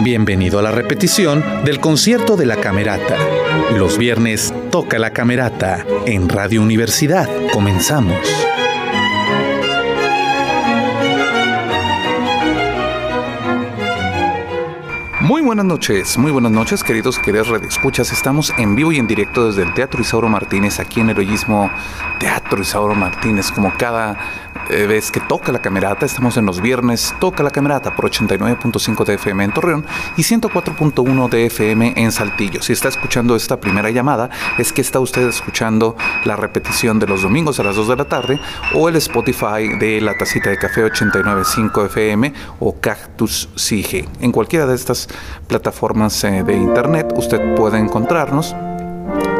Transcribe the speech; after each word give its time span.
Bienvenido 0.00 0.58
a 0.58 0.62
la 0.62 0.70
repetición 0.70 1.44
del 1.64 1.78
concierto 1.78 2.36
de 2.36 2.46
la 2.46 2.56
Camerata. 2.56 3.16
Los 3.76 3.98
viernes 3.98 4.52
toca 4.70 4.98
la 4.98 5.12
Camerata 5.12 5.84
en 6.06 6.30
Radio 6.30 6.62
Universidad. 6.62 7.28
Comenzamos. 7.52 8.16
Muy 15.20 15.42
buenas 15.42 15.66
noches, 15.66 16.16
muy 16.16 16.32
buenas 16.32 16.52
noches, 16.52 16.82
queridos, 16.82 17.18
queridas 17.18 17.48
redescuchas. 17.48 18.12
Estamos 18.12 18.52
en 18.56 18.74
vivo 18.74 18.92
y 18.92 18.98
en 18.98 19.06
directo 19.06 19.46
desde 19.46 19.62
el 19.62 19.74
Teatro 19.74 20.00
Isauro 20.00 20.28
Martínez, 20.28 20.80
aquí 20.80 21.00
en 21.00 21.10
Heroísmo 21.10 21.70
Teatro 22.18 22.62
Isauro 22.62 22.94
Martínez, 22.94 23.52
como 23.52 23.72
cada 23.76 24.18
eh, 24.70 24.86
vez 24.86 25.10
que 25.10 25.20
toca 25.20 25.52
la 25.52 25.60
camerata, 25.60 26.06
estamos 26.06 26.36
en 26.36 26.46
los 26.46 26.60
viernes, 26.60 27.14
toca 27.20 27.42
la 27.42 27.50
camerata 27.50 27.94
por 27.94 28.10
89.5 28.10 29.04
de 29.04 29.14
FM 29.14 29.44
en 29.44 29.52
Torreón 29.52 29.86
y 30.16 30.22
104.1 30.22 31.28
de 31.28 31.46
FM 31.46 31.94
en 31.96 32.12
Saltillo. 32.12 32.62
Si 32.62 32.72
está 32.72 32.88
escuchando 32.88 33.36
esta 33.36 33.60
primera 33.60 33.90
llamada, 33.90 34.30
es 34.58 34.72
que 34.72 34.80
está 34.80 35.00
usted 35.00 35.28
escuchando 35.28 35.96
la 36.24 36.36
repetición 36.36 36.98
de 36.98 37.06
los 37.06 37.22
domingos 37.22 37.60
a 37.60 37.64
las 37.64 37.76
2 37.76 37.88
de 37.88 37.96
la 37.96 38.04
tarde 38.04 38.40
o 38.74 38.88
el 38.88 38.96
Spotify 38.96 39.76
de 39.78 40.00
la 40.00 40.16
tacita 40.16 40.50
de 40.50 40.56
café 40.56 40.84
89.5 40.84 41.86
FM 41.86 42.32
o 42.60 42.80
Cactus 42.80 43.48
Sige. 43.54 44.08
En 44.20 44.32
cualquiera 44.32 44.66
de 44.66 44.74
estas 44.74 45.08
plataformas 45.46 46.22
eh, 46.24 46.42
de 46.42 46.54
internet 46.54 47.12
usted 47.16 47.54
puede 47.54 47.78
encontrarnos 47.78 48.54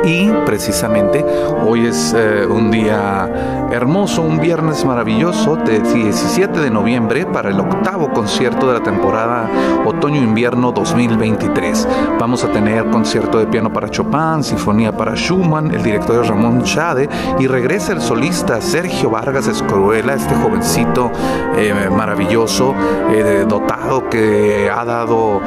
y 0.04 0.30
precisamente 0.44 1.24
hoy 1.64 1.86
es 1.86 2.14
eh, 2.16 2.44
un 2.46 2.70
día 2.70 3.68
hermoso, 3.70 4.22
un 4.22 4.40
viernes 4.40 4.84
maravilloso, 4.84 5.56
de 5.56 5.80
17 5.80 6.60
de 6.60 6.70
noviembre 6.70 7.24
para 7.26 7.50
el 7.50 7.60
octavo 7.60 8.10
concierto 8.10 8.68
de 8.68 8.78
la 8.78 8.82
temporada 8.82 9.48
Otoño-Invierno 9.86 10.72
2023. 10.72 11.88
Vamos 12.18 12.44
a 12.44 12.48
tener 12.48 12.90
concierto 12.90 13.38
de 13.38 13.46
piano 13.46 13.72
para 13.72 13.88
Chopin, 13.88 14.42
sinfonía 14.42 14.92
para 14.92 15.14
Schumann, 15.14 15.72
el 15.72 15.82
director 15.82 16.22
es 16.22 16.28
Ramón 16.28 16.62
Chade 16.64 17.08
y 17.38 17.46
regresa 17.46 17.92
el 17.92 18.00
solista 18.00 18.60
Sergio 18.60 19.10
Vargas 19.10 19.46
Escoruela, 19.46 20.14
este 20.14 20.34
jovencito 20.34 21.10
eh, 21.56 21.88
maravilloso, 21.90 22.74
eh, 23.10 23.44
dotado 23.48 24.08
que 24.08 24.70
ha 24.70 24.84
dado 24.84 25.40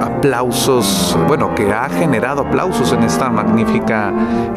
aplausos, 0.00 1.16
bueno, 1.26 1.54
que 1.54 1.72
ha 1.72 1.88
generado 1.88 2.42
aplausos 2.42 2.92
en 2.92 3.02
esta 3.02 3.30
magnífica 3.30 3.67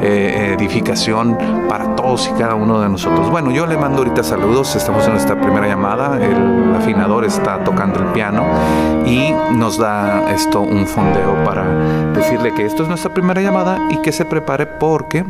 eh, 0.01 0.55
edificación 0.57 1.37
para 1.69 1.95
todos 1.95 2.27
y 2.27 2.39
cada 2.39 2.55
uno 2.55 2.81
de 2.81 2.89
nosotros. 2.89 3.29
Bueno, 3.29 3.51
yo 3.51 3.67
le 3.67 3.77
mando 3.77 3.99
ahorita 3.99 4.23
saludos, 4.23 4.75
estamos 4.75 5.05
en 5.05 5.13
nuestra 5.13 5.39
primera 5.39 5.67
llamada, 5.67 6.19
el 6.23 6.75
afinador 6.75 7.25
está 7.25 7.63
tocando 7.63 7.99
el 7.99 8.05
piano 8.07 8.43
y 9.05 9.31
nos 9.53 9.77
da 9.77 10.31
esto 10.31 10.61
un 10.61 10.87
fondeo 10.87 11.43
para 11.43 11.63
decirle 12.13 12.53
que 12.53 12.65
esto 12.65 12.83
es 12.83 12.89
nuestra 12.89 13.13
primera 13.13 13.41
llamada 13.41 13.79
y 13.89 13.97
que 13.97 14.11
se 14.11 14.25
prepare 14.25 14.65
porque 14.65 15.23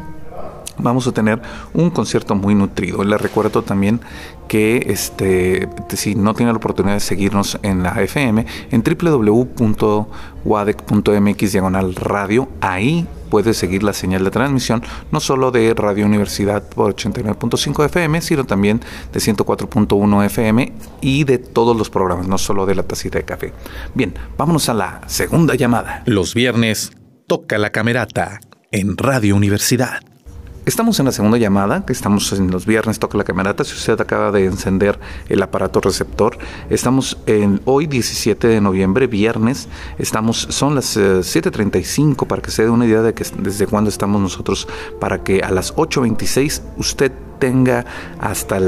vamos 0.77 1.07
a 1.07 1.11
tener 1.11 1.41
un 1.73 1.89
concierto 1.89 2.35
muy 2.35 2.55
nutrido. 2.55 3.03
Les 3.03 3.19
recuerdo 3.19 3.61
también 3.61 3.99
que 4.47 4.85
este, 4.87 5.67
si 5.89 6.15
no 6.15 6.33
tiene 6.33 6.51
la 6.51 6.57
oportunidad 6.57 6.95
de 6.95 7.01
seguirnos 7.01 7.59
en 7.61 7.83
la 7.83 8.01
FM, 8.01 8.45
en 8.71 8.83
www.wadec.mx 8.83 11.51
diagonal 11.51 11.93
radio, 11.95 12.47
ahí 12.61 13.05
puede 13.31 13.55
seguir 13.55 13.81
la 13.81 13.93
señal 13.93 14.23
de 14.23 14.29
transmisión, 14.29 14.83
no 15.11 15.19
solo 15.19 15.49
de 15.49 15.73
Radio 15.73 16.05
Universidad 16.05 16.69
por 16.69 16.95
89.5 16.95 17.85
FM, 17.85 18.21
sino 18.21 18.45
también 18.45 18.81
de 19.11 19.19
104.1 19.19 20.25
FM 20.25 20.73
y 21.01 21.23
de 21.23 21.39
todos 21.39 21.75
los 21.75 21.89
programas, 21.89 22.27
no 22.27 22.37
solo 22.37 22.67
de 22.67 22.75
la 22.75 22.83
tacita 22.83 23.17
de 23.17 23.25
café. 23.25 23.53
Bien, 23.95 24.13
vámonos 24.37 24.69
a 24.69 24.75
la 24.75 25.01
segunda 25.07 25.55
llamada. 25.55 26.03
Los 26.05 26.35
viernes 26.35 26.91
toca 27.25 27.57
la 27.57 27.71
camerata 27.71 28.39
en 28.71 28.97
Radio 28.97 29.35
Universidad. 29.35 30.10
Estamos 30.63 30.99
en 30.99 31.07
la 31.07 31.11
segunda 31.11 31.39
llamada, 31.39 31.87
que 31.87 31.91
estamos 31.91 32.31
en 32.33 32.51
los 32.51 32.67
viernes, 32.67 32.99
toca 32.99 33.17
la 33.17 33.23
camerata. 33.23 33.63
Si 33.63 33.73
usted 33.73 33.99
acaba 33.99 34.31
de 34.31 34.45
encender 34.45 34.99
el 35.27 35.41
aparato 35.41 35.81
receptor, 35.81 36.37
estamos 36.69 37.17
en 37.25 37.61
hoy 37.65 37.87
17 37.87 38.47
de 38.47 38.61
noviembre, 38.61 39.07
viernes. 39.07 39.67
Estamos, 39.97 40.37
son 40.51 40.75
las 40.75 40.95
7:35 40.97 42.25
eh, 42.25 42.27
para 42.27 42.43
que 42.43 42.51
se 42.51 42.63
dé 42.63 42.69
una 42.69 42.85
idea 42.85 43.01
de 43.01 43.15
que 43.15 43.25
desde 43.39 43.65
cuándo 43.65 43.89
estamos 43.89 44.21
nosotros, 44.21 44.67
para 44.99 45.23
que 45.23 45.41
a 45.41 45.49
las 45.49 45.73
8:26 45.75 46.61
usted 46.77 47.11
tenga 47.41 47.85
hasta, 48.19 48.59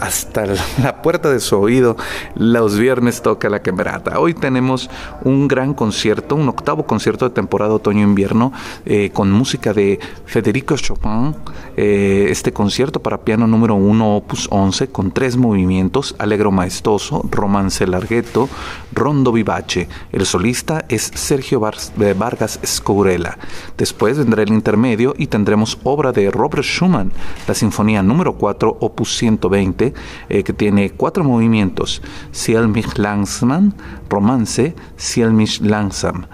hasta 0.00 0.44
la 0.82 1.00
puerta 1.00 1.30
de 1.30 1.38
su 1.38 1.56
oído. 1.56 1.96
Los 2.34 2.76
viernes 2.76 3.22
toca 3.22 3.48
la 3.48 3.60
camerata. 3.60 4.18
Hoy 4.18 4.34
tenemos 4.34 4.90
un 5.22 5.46
gran 5.46 5.72
concierto, 5.72 6.34
un 6.34 6.48
octavo 6.48 6.84
concierto 6.84 7.28
de 7.28 7.34
temporada 7.34 7.72
otoño-invierno 7.74 8.52
eh, 8.84 9.10
con 9.10 9.30
música 9.30 9.72
de 9.72 10.00
Federico 10.26 10.76
Chopin. 10.76 11.36
Eh, 11.76 12.26
este 12.28 12.52
concierto 12.52 13.00
para 13.00 13.18
piano 13.18 13.46
número 13.46 13.76
1, 13.76 14.16
opus 14.16 14.48
11, 14.50 14.88
con 14.88 15.12
tres 15.12 15.36
movimientos, 15.36 16.16
Alegro 16.18 16.50
Maestoso, 16.50 17.22
Romance 17.30 17.86
Larghetto, 17.86 18.48
Rondo 18.92 19.30
Vivace. 19.30 19.88
El 20.10 20.26
solista 20.26 20.84
es 20.88 21.02
Sergio 21.14 21.60
Vargas 21.60 22.58
Escurela. 22.62 23.38
Después 23.76 24.18
vendrá 24.18 24.42
el 24.42 24.48
intermedio 24.48 25.14
y 25.16 25.28
tendremos 25.28 25.78
obra 25.84 26.10
de 26.10 26.32
Robert 26.32 26.64
Schumann, 26.64 27.12
la 27.46 27.54
Sinfonía 27.54 28.02
número 28.08 28.34
4, 28.34 28.78
opus 28.80 29.16
120, 29.16 29.94
eh, 30.28 30.42
que 30.42 30.52
tiene 30.52 30.90
cuatro 30.90 31.22
movimientos, 31.22 32.02
Ciel 32.32 32.68
mich 32.68 32.98
langsam, 32.98 33.72
Romance, 34.08 34.74
Ciel 34.96 35.32
mich 35.32 35.60
langsam, 35.60 36.26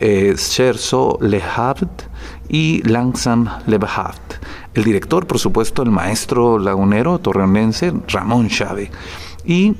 eh, 0.00 0.34
Scherzo 0.36 1.18
lehaft 1.20 2.04
y 2.48 2.82
Langsam 2.88 3.48
lebehaft. 3.66 4.34
El 4.74 4.84
director, 4.84 5.26
por 5.26 5.38
supuesto, 5.38 5.82
el 5.82 5.90
maestro 5.90 6.58
lagunero 6.58 7.18
torreonense 7.18 7.92
Ramón 8.08 8.48
Chávez. 8.48 8.90
Y 9.44 9.74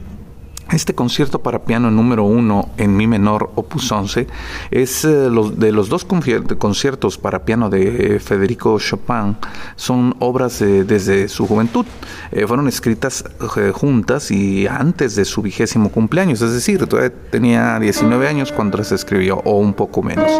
este 0.70 0.94
concierto 0.94 1.40
para 1.40 1.60
piano 1.60 1.90
número 1.90 2.24
uno 2.24 2.70
en 2.76 2.96
mi 2.96 3.06
menor, 3.06 3.50
opus 3.54 3.90
11, 3.92 4.26
es 4.70 5.04
eh, 5.04 5.08
de 5.08 5.72
los 5.72 5.88
dos 5.88 6.04
conciertos 6.04 7.18
para 7.18 7.44
piano 7.44 7.70
de 7.70 8.20
Federico 8.20 8.78
Chopin. 8.78 9.36
Son 9.76 10.16
obras 10.18 10.58
desde 10.58 11.28
su 11.28 11.46
juventud. 11.46 11.86
Eh, 12.32 12.46
fueron 12.46 12.66
escritas 12.66 13.24
eh, 13.56 13.72
juntas 13.72 14.30
y 14.30 14.66
antes 14.66 15.14
de 15.14 15.24
su 15.24 15.42
vigésimo 15.42 15.90
cumpleaños, 15.90 16.42
es 16.42 16.52
decir, 16.52 16.86
tenía 17.30 17.78
19 17.78 18.26
años 18.26 18.52
cuando 18.52 18.82
se 18.82 18.94
escribió, 18.94 19.36
o 19.44 19.58
un 19.58 19.74
poco 19.74 20.02
menos. 20.02 20.30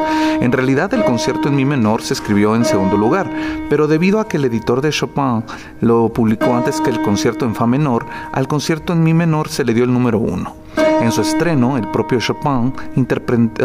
En 0.40 0.52
realidad, 0.52 0.92
el 0.92 1.04
concierto 1.04 1.48
en 1.48 1.56
mi 1.56 1.64
menor 1.64 2.02
se 2.02 2.14
escribió 2.14 2.56
en 2.56 2.64
segundo 2.64 2.96
lugar, 2.96 3.30
pero 3.70 3.86
debido 3.86 4.20
a 4.20 4.28
que 4.28 4.36
el 4.36 4.44
editor 4.44 4.80
de 4.80 4.90
Chopin 4.90 5.44
lo 5.80 6.12
publicó 6.12 6.54
antes 6.54 6.80
que 6.80 6.90
el 6.90 7.00
concierto 7.02 7.44
en 7.44 7.54
fa 7.54 7.66
menor, 7.66 8.06
al 8.32 8.48
concierto 8.48 8.92
en 8.92 9.02
mi 9.02 9.14
menor 9.14 9.48
se 9.48 9.64
le 9.64 9.72
dio 9.72 9.84
el 9.84 9.92
número 9.92 10.15
uno. 10.18 10.54
En 11.00 11.12
su 11.12 11.20
estreno, 11.22 11.76
el 11.76 11.88
propio 11.88 12.18
Chopin 12.20 12.72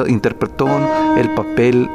interpretó 0.08 0.68
el 1.18 1.30
papel 1.32 1.90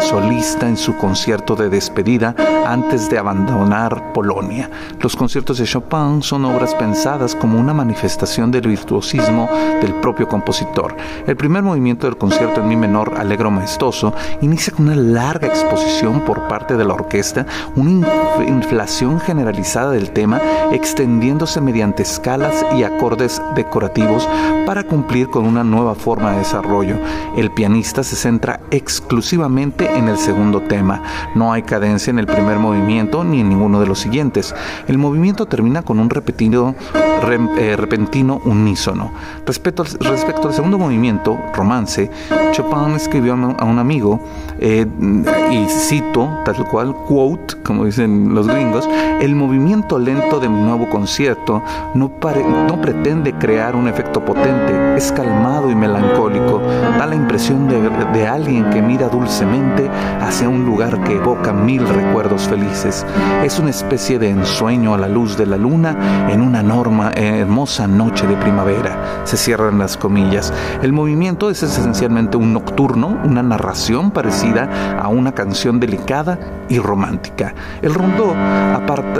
solista 0.00 0.66
en 0.66 0.76
su 0.76 0.96
concierto 0.96 1.54
de 1.54 1.68
despedida 1.68 2.34
antes 2.66 3.08
de 3.08 3.16
abandonar 3.16 4.12
Polonia. 4.12 4.68
Los 5.00 5.14
conciertos 5.14 5.58
de 5.58 5.66
Chopin 5.66 6.20
son 6.20 6.44
obras 6.46 6.74
pensadas 6.74 7.36
como 7.36 7.60
una 7.60 7.72
manifestación 7.72 8.50
del 8.50 8.66
virtuosismo 8.66 9.48
del 9.80 9.94
propio 9.94 10.26
compositor. 10.26 10.96
El 11.28 11.36
primer 11.36 11.62
movimiento 11.62 12.08
del 12.08 12.16
concierto 12.16 12.60
en 12.60 12.68
mi 12.68 12.76
menor, 12.76 13.14
alegro 13.16 13.52
maestoso, 13.52 14.12
inicia 14.40 14.72
con 14.72 14.86
una 14.86 14.96
larga 14.96 15.46
exposición 15.46 16.22
por 16.22 16.48
parte 16.48 16.76
de 16.76 16.84
la 16.84 16.94
orquesta, 16.94 17.46
una 17.76 18.08
inflación 18.44 19.20
generalizada 19.20 19.92
del 19.92 20.10
tema, 20.10 20.40
extendiéndose 20.72 21.60
mediante 21.60 22.02
escalas 22.02 22.66
y 22.76 22.82
acordes 22.82 23.40
decorativos 23.54 24.28
para 24.66 24.82
cumplir 24.82 25.30
con 25.30 25.44
una 25.44 25.62
nueva 25.62 25.94
forma 25.94 26.32
de 26.32 26.38
desarrollo. 26.38 26.96
El 27.36 27.52
pianista 27.52 28.02
se 28.02 28.16
centra 28.16 28.60
exclusivamente 28.72 29.51
en 29.58 30.08
el 30.08 30.16
segundo 30.16 30.62
tema. 30.62 31.02
No 31.34 31.52
hay 31.52 31.62
cadencia 31.62 32.10
en 32.10 32.18
el 32.18 32.26
primer 32.26 32.58
movimiento 32.58 33.22
ni 33.22 33.40
en 33.40 33.50
ninguno 33.50 33.80
de 33.80 33.86
los 33.86 33.98
siguientes. 33.98 34.54
El 34.88 34.96
movimiento 34.96 35.46
termina 35.46 35.82
con 35.82 35.98
un 35.98 36.08
repetido, 36.08 36.74
eh, 37.58 37.76
repentino 37.76 38.40
unísono. 38.44 39.12
Respecto 39.46 39.82
al, 39.82 39.88
respecto 40.00 40.48
al 40.48 40.54
segundo 40.54 40.78
movimiento, 40.78 41.38
romance, 41.54 42.10
Chopin 42.52 42.94
escribió 42.94 43.34
a 43.34 43.64
un 43.64 43.78
amigo, 43.78 44.20
eh, 44.58 44.86
y 45.50 45.66
cito 45.68 46.28
tal 46.44 46.66
cual, 46.68 46.94
quote, 47.06 47.56
como 47.62 47.84
dicen 47.84 48.34
los 48.34 48.46
gringos, 48.46 48.88
el 49.20 49.34
movimiento 49.34 49.98
lento 49.98 50.40
de 50.40 50.48
mi 50.48 50.60
nuevo 50.60 50.88
concierto 50.88 51.62
no, 51.94 52.10
no 52.68 52.80
pretende 52.80 53.32
crear 53.34 53.76
un 53.76 53.88
efecto 53.88 54.24
potente, 54.24 54.96
es 54.96 55.12
calmado 55.12 55.70
y 55.70 55.74
melancólico, 55.74 56.60
da 56.98 57.06
la 57.06 57.14
impresión 57.14 57.68
de, 57.68 57.80
de 58.12 58.26
alguien 58.26 58.70
que 58.70 58.80
mira 58.80 59.08
dulce 59.08 59.41
hacia 60.20 60.48
un 60.48 60.64
lugar 60.64 61.02
que 61.04 61.16
evoca 61.16 61.52
mil 61.52 61.86
recuerdos 61.86 62.48
felices. 62.48 63.04
Es 63.42 63.58
una 63.58 63.70
especie 63.70 64.18
de 64.18 64.30
ensueño 64.30 64.94
a 64.94 64.98
la 64.98 65.08
luz 65.08 65.36
de 65.36 65.46
la 65.46 65.56
luna 65.56 66.28
en 66.30 66.40
una, 66.40 66.62
norma, 66.62 67.10
hermosa 67.14 67.86
noche 67.86 68.26
de 68.26 68.36
primavera. 68.36 69.22
Se 69.24 69.36
cierran 69.36 69.78
las 69.78 69.96
comillas. 69.96 70.52
El 70.82 70.92
movimiento 70.92 71.50
es 71.50 71.62
esencialmente 71.62 72.36
un 72.36 72.52
nocturno, 72.52 73.18
una 73.24 73.42
narración 73.42 74.10
parecida 74.10 74.98
a 74.98 75.08
una 75.08 75.32
canción 75.32 75.80
delicada 75.80 76.38
y 76.68 76.78
romántica. 76.78 77.54
El 77.82 77.94
rondó 77.94 78.34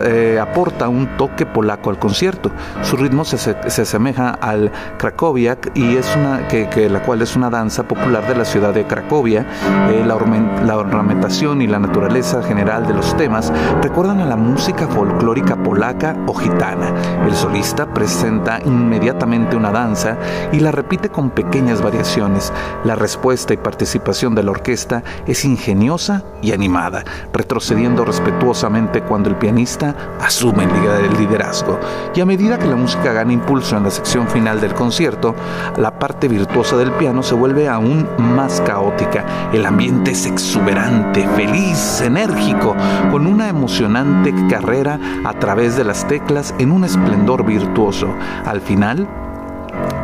eh, 0.04 0.38
aporta 0.40 0.88
un 0.88 1.16
toque 1.16 1.46
polaco 1.46 1.90
al 1.90 1.98
concierto. 1.98 2.50
Su 2.82 2.96
ritmo 2.96 3.24
se, 3.24 3.38
se 3.38 3.82
asemeja 3.82 4.30
al 4.30 4.70
Krakowiak 4.98 5.72
y 5.74 5.96
es 5.96 6.16
una 6.16 6.48
que, 6.48 6.88
la 6.88 7.02
cual 7.02 7.22
es 7.22 7.36
una 7.36 7.50
danza 7.50 7.82
popular 7.84 8.26
de 8.26 8.36
la 8.36 8.44
ciudad 8.44 8.72
de 8.74 8.84
Cracovia. 8.84 9.46
Eh, 9.90 10.01
la, 10.04 10.16
la 10.64 10.76
ornamentación 10.76 11.62
y 11.62 11.66
la 11.66 11.78
naturaleza 11.78 12.42
general 12.42 12.86
de 12.86 12.94
los 12.94 13.16
temas 13.16 13.52
recuerdan 13.82 14.20
a 14.20 14.26
la 14.26 14.36
música 14.36 14.86
folclórica 14.88 15.56
polaca 15.56 16.16
o 16.26 16.34
gitana. 16.34 16.92
El 17.26 17.34
solista 17.34 17.86
presenta 17.86 18.60
inmediatamente 18.64 19.56
una 19.56 19.70
danza 19.70 20.16
y 20.52 20.60
la 20.60 20.72
repite 20.72 21.08
con 21.08 21.30
pequeñas 21.30 21.82
variaciones. 21.82 22.52
La 22.84 22.94
respuesta 22.94 23.54
y 23.54 23.56
participación 23.56 24.34
de 24.34 24.42
la 24.42 24.50
orquesta 24.50 25.02
es 25.26 25.44
ingeniosa 25.44 26.24
y 26.40 26.52
animada, 26.52 27.04
retrocediendo 27.32 28.04
respetuosamente 28.04 29.02
cuando 29.02 29.28
el 29.28 29.36
pianista 29.36 29.94
asume 30.20 30.64
el 30.64 31.18
liderazgo. 31.18 31.78
Y 32.14 32.20
a 32.20 32.26
medida 32.26 32.58
que 32.58 32.66
la 32.66 32.76
música 32.76 33.12
gana 33.12 33.32
impulso 33.32 33.76
en 33.76 33.84
la 33.84 33.90
sección 33.90 34.28
final 34.28 34.60
del 34.60 34.74
concierto, 34.74 35.34
la 35.76 35.98
parte 35.98 36.28
virtuosa 36.28 36.76
del 36.76 36.92
piano 36.92 37.22
se 37.22 37.34
vuelve 37.34 37.68
aún 37.68 38.08
más 38.18 38.60
caótica. 38.62 39.24
El 39.52 39.66
ambiente 39.66 39.91
es 40.10 40.26
exuberante, 40.26 41.26
feliz, 41.36 42.00
enérgico, 42.00 42.74
con 43.10 43.26
una 43.26 43.48
emocionante 43.48 44.34
carrera 44.48 44.98
a 45.24 45.32
través 45.34 45.76
de 45.76 45.84
las 45.84 46.06
teclas 46.08 46.54
en 46.58 46.70
un 46.70 46.84
esplendor 46.84 47.44
virtuoso. 47.44 48.08
Al 48.44 48.60
final, 48.60 49.08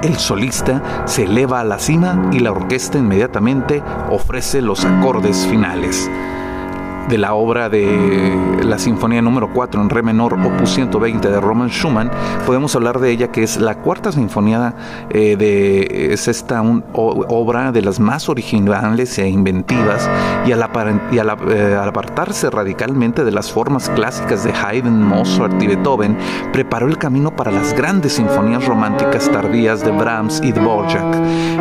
el 0.02 0.17
solista 0.17 1.05
se 1.06 1.25
eleva 1.25 1.61
a 1.61 1.64
la 1.64 1.79
cima 1.79 2.31
y 2.32 2.38
la 2.40 2.52
orquesta 2.52 2.99
inmediatamente 2.99 3.82
ofrece 4.11 4.62
los 4.62 4.85
acordes 4.85 5.46
finales 5.46 6.08
de 7.08 7.19
la 7.19 7.34
obra 7.34 7.69
de 7.69 8.37
la 8.62 8.78
Sinfonía 8.78 9.22
número 9.22 9.50
4 9.52 9.81
en 9.81 9.88
re 9.88 10.02
menor, 10.02 10.34
opus 10.34 10.70
120 10.70 11.31
de 11.31 11.40
Roman 11.40 11.70
Schumann, 11.70 12.10
podemos 12.44 12.75
hablar 12.76 13.00
de 13.00 13.10
ella 13.10 13.28
que 13.28 13.43
es 13.43 13.56
la 13.56 13.76
cuarta 13.76 14.12
sinfonía 14.12 14.75
eh, 15.10 15.37
de 15.37 16.12
es 16.12 16.28
esta 16.28 16.62
obra 16.93 17.72
de 17.72 17.82
las 17.82 17.99
más 17.99 18.28
originales 18.28 19.19
e 19.19 19.28
inventivas 19.28 20.08
y 20.46 20.52
al, 20.52 20.69
y 21.10 21.19
eh, 21.19 21.76
apartarse 21.76 22.50
radicalmente 22.50 23.25
de 23.25 23.31
las 23.31 23.50
formas 23.50 23.88
clásicas 23.90 24.44
de 24.44 24.52
Haydn, 24.52 25.02
Mozart 25.02 25.62
y 25.62 25.66
Beethoven, 25.66 26.19
preparó 26.52 26.88
el 26.88 26.99
camino 26.99 27.34
para 27.34 27.50
las 27.50 27.72
grandes 27.72 28.14
sinfonías 28.14 28.66
románticas 28.66 29.31
tardías 29.31 29.82
de 29.82 29.93
Brahms 29.93 30.40
y 30.43 30.52
Dvorak. 30.52 31.16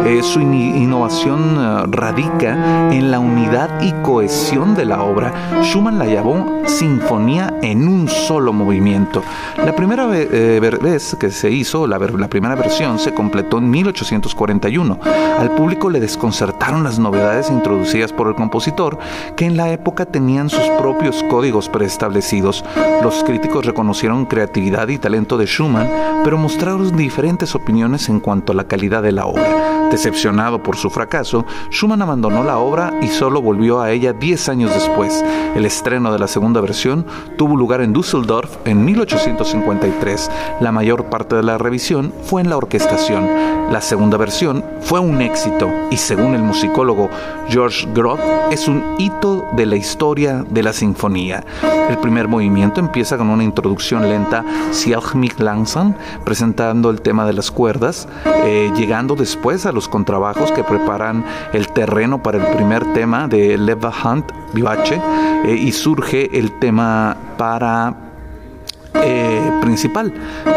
Eh, 0.05 0.21
su 0.23 0.41
innovación 0.41 1.91
radica 1.91 2.91
en 2.91 3.11
la 3.11 3.19
unidad 3.19 3.81
y 3.81 3.93
cohesión 4.03 4.75
de 4.75 4.85
la 4.85 5.03
obra 5.03 5.33
Schumann 5.61 5.97
la 5.99 6.05
llamó 6.05 6.61
sinfonía 6.65 7.53
en 7.61 7.87
un 7.87 8.07
solo 8.07 8.53
movimiento. 8.53 9.23
La 9.57 9.75
primera 9.75 10.07
eh, 10.13 10.59
vez 10.81 11.15
que 11.19 11.31
se 11.31 11.49
hizo, 11.49 11.87
la, 11.87 11.99
primera 12.29 12.55
versión 12.55 12.99
se 12.99 13.13
completó 13.13 13.57
en 13.57 13.69
1841. 13.69 14.99
Al 15.39 15.51
público 15.51 15.89
le 15.89 15.99
desconcertaron 15.99 16.83
las 16.83 16.99
novedades 16.99 17.49
introducidas 17.49 18.13
por 18.13 18.27
el 18.27 18.35
compositor, 18.35 18.97
que 19.35 19.45
en 19.45 19.57
la 19.57 19.69
época 19.71 20.05
tenían 20.05 20.49
sus 20.49 20.67
propios 20.77 21.23
códigos 21.29 21.69
preestablecidos. 21.69 22.63
Los 23.01 23.23
críticos 23.23 23.65
reconocieron 23.65 24.25
creatividad 24.25 24.87
y 24.89 24.97
talento 24.97 25.37
de 25.37 25.45
Schumann, 25.45 25.89
pero 26.23 26.37
mostraron 26.37 26.95
diferentes 26.95 27.55
opiniones 27.55 28.09
en 28.09 28.19
cuanto 28.19 28.51
a 28.51 28.55
la 28.55 28.65
calidad 28.65 29.03
de 29.03 29.11
la 29.11 29.25
obra. 29.25 29.76
Decepcionado 29.91 30.61
por 30.61 30.75
su 30.75 30.89
fracaso, 30.89 31.45
Schumann 31.71 32.01
abandonó 32.01 32.43
la 32.43 32.57
obra 32.57 32.93
y 33.01 33.07
solo 33.07 33.41
volvió 33.41 33.81
a 33.81 33.91
ella 33.91 34.13
10 34.13 34.49
años 34.49 34.73
después. 34.73 35.23
El 35.55 35.65
estreno 35.65 36.11
de 36.11 36.19
la 36.19 36.27
segunda 36.27 36.61
versión 36.61 37.05
tuvo 37.37 37.55
lugar 37.55 37.81
en 37.81 37.93
Düsseldorf 37.93 38.57
en 38.65 38.83
1853. 38.83 40.31
La 40.59 40.71
mayor 40.71 41.05
parte 41.05 41.35
de 41.35 41.43
la 41.43 41.57
revisión 41.57 42.13
fue 42.23 42.41
en 42.41 42.49
la 42.49 42.57
orquestación. 42.57 43.27
La 43.71 43.81
segunda 43.81 44.17
versión 44.17 44.63
fue 44.87 45.01
un 45.01 45.21
éxito 45.21 45.69
y 45.91 45.97
según 45.97 46.33
el 46.33 46.41
musicólogo 46.41 47.09
George 47.49 47.85
Groth 47.93 48.21
es 48.51 48.69
un 48.69 48.95
hito 48.97 49.45
de 49.51 49.65
la 49.65 49.75
historia 49.75 50.45
de 50.49 50.63
la 50.63 50.71
sinfonía. 50.71 51.43
El 51.89 51.97
primer 51.97 52.29
movimiento 52.29 52.79
empieza 52.79 53.17
con 53.17 53.29
una 53.29 53.43
introducción 53.43 54.07
lenta, 54.07 54.45
Sieg 54.71 55.13
mich 55.13 55.37
langsam, 55.39 55.93
presentando 56.23 56.89
el 56.89 57.01
tema 57.01 57.25
de 57.25 57.33
las 57.33 57.51
cuerdas, 57.51 58.07
eh, 58.45 58.71
llegando 58.77 59.15
después 59.15 59.65
a 59.65 59.73
los 59.73 59.89
contrabajos 59.89 60.53
que 60.53 60.63
preparan 60.63 61.25
el 61.51 61.67
terreno 61.67 62.23
para 62.23 62.37
el 62.37 62.55
primer 62.55 62.93
tema 62.93 63.27
de 63.27 63.57
Leva 63.57 63.91
Hand 63.91 64.31
Vivace 64.53 65.01
eh, 65.43 65.53
y 65.53 65.73
surge 65.73 66.39
el 66.39 66.53
tema 66.59 67.17
para 67.37 68.06
eh, 68.93 69.51
principal 69.61 70.13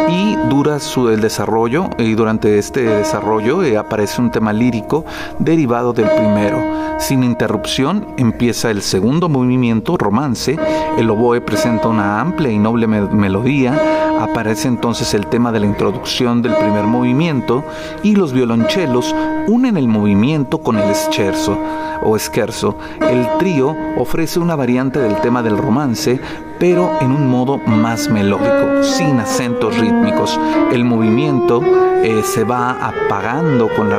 y 0.08 0.36
dura 0.48 0.78
su, 0.78 1.08
el 1.08 1.20
desarrollo 1.20 1.90
y 1.98 2.14
durante 2.14 2.58
este 2.58 2.82
desarrollo 2.82 3.62
eh, 3.62 3.76
aparece 3.76 4.20
un 4.20 4.30
tema 4.30 4.52
lírico 4.52 5.04
derivado 5.38 5.92
del 5.92 6.08
primero. 6.10 6.58
Sin 6.98 7.24
interrupción 7.24 8.06
empieza 8.18 8.70
el 8.70 8.82
segundo 8.82 9.28
movimiento, 9.28 9.96
romance, 9.96 10.58
el 10.98 11.10
oboe 11.10 11.40
presenta 11.40 11.88
una 11.88 12.20
amplia 12.20 12.50
y 12.50 12.58
noble 12.58 12.86
melodía, 12.86 14.18
aparece 14.20 14.68
entonces 14.68 15.14
el 15.14 15.26
tema 15.26 15.50
de 15.50 15.60
la 15.60 15.66
introducción 15.66 16.42
del 16.42 16.54
primer 16.54 16.84
movimiento 16.84 17.64
y 18.02 18.16
los 18.16 18.32
violonchelos 18.32 19.14
unen 19.46 19.76
el 19.76 19.88
movimiento 19.88 20.58
con 20.58 20.76
el 20.76 20.94
scherzo 20.94 21.58
o 22.02 22.18
scherzo. 22.18 22.76
El 23.00 23.26
trío 23.38 23.74
ofrece 23.96 24.38
una 24.38 24.56
variante 24.56 24.98
del 24.98 25.20
tema 25.20 25.42
del 25.42 25.56
romance, 25.56 26.20
pero 26.60 26.98
en 27.00 27.10
un 27.10 27.26
modo 27.26 27.58
más 27.58 28.08
melódico, 28.10 28.84
sin 28.84 29.18
acentos 29.18 29.76
rítmicos. 29.78 30.38
El 30.70 30.84
movimiento 30.84 31.62
eh, 32.04 32.22
se 32.22 32.44
va 32.44 32.72
apagando 32.72 33.68
con 33.74 33.88
la, 33.88 33.98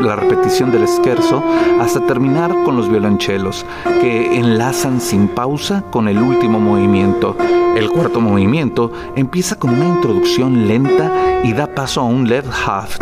la 0.00 0.16
repetición 0.16 0.72
del 0.72 0.86
scherzo 0.88 1.42
hasta 1.80 2.04
terminar 2.04 2.52
con 2.64 2.76
los 2.76 2.90
violonchelos, 2.90 3.64
que 3.84 4.36
enlazan 4.36 5.00
sin 5.00 5.28
pausa 5.28 5.84
con 5.90 6.08
el 6.08 6.18
último 6.18 6.58
movimiento. 6.58 7.36
El 7.76 7.90
cuarto 7.90 8.20
movimiento 8.20 8.90
empieza 9.14 9.56
con 9.56 9.70
una 9.70 9.86
introducción 9.86 10.66
lenta 10.66 11.40
y 11.44 11.52
da 11.52 11.66
paso 11.66 12.00
a 12.00 12.04
un 12.04 12.28
left 12.28 12.50
half 12.66 12.98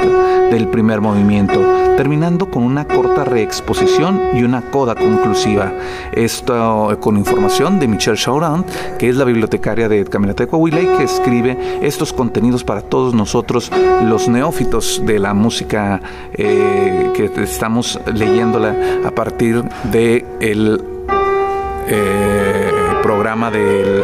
del 0.50 0.68
primer 0.68 1.00
movimiento, 1.00 1.60
terminando 1.96 2.50
con 2.50 2.64
una 2.64 2.84
corta 2.84 3.24
reexposición 3.24 4.20
y 4.34 4.42
una 4.42 4.62
coda 4.70 4.94
conclusiva. 4.94 5.72
Esto 6.12 6.96
con 7.00 7.16
información 7.16 7.78
de 7.78 7.88
Michelle 7.88 8.16
Chaurant, 8.16 8.66
que 8.98 9.08
es 9.08 9.16
la 9.16 9.24
bibliotecaria 9.24 9.88
de 9.88 10.04
Camerata 10.04 10.44
de 10.44 10.48
Coahuila 10.48 10.80
y 10.80 10.86
que 10.86 11.04
escribe 11.04 11.56
estos 11.82 12.12
contenidos 12.12 12.64
para 12.64 12.82
todos 12.82 13.14
nosotros, 13.14 13.70
los 14.04 14.28
neófitos 14.28 15.02
de 15.04 15.18
la 15.18 15.34
música 15.34 16.00
eh, 16.32 17.10
que 17.14 17.30
estamos 17.42 18.00
leyéndola 18.12 18.76
a 19.04 19.10
partir 19.10 19.62
de 19.84 20.24
el 20.40 20.82
eh, 21.88 22.70
programa 23.02 23.50
del 23.50 24.02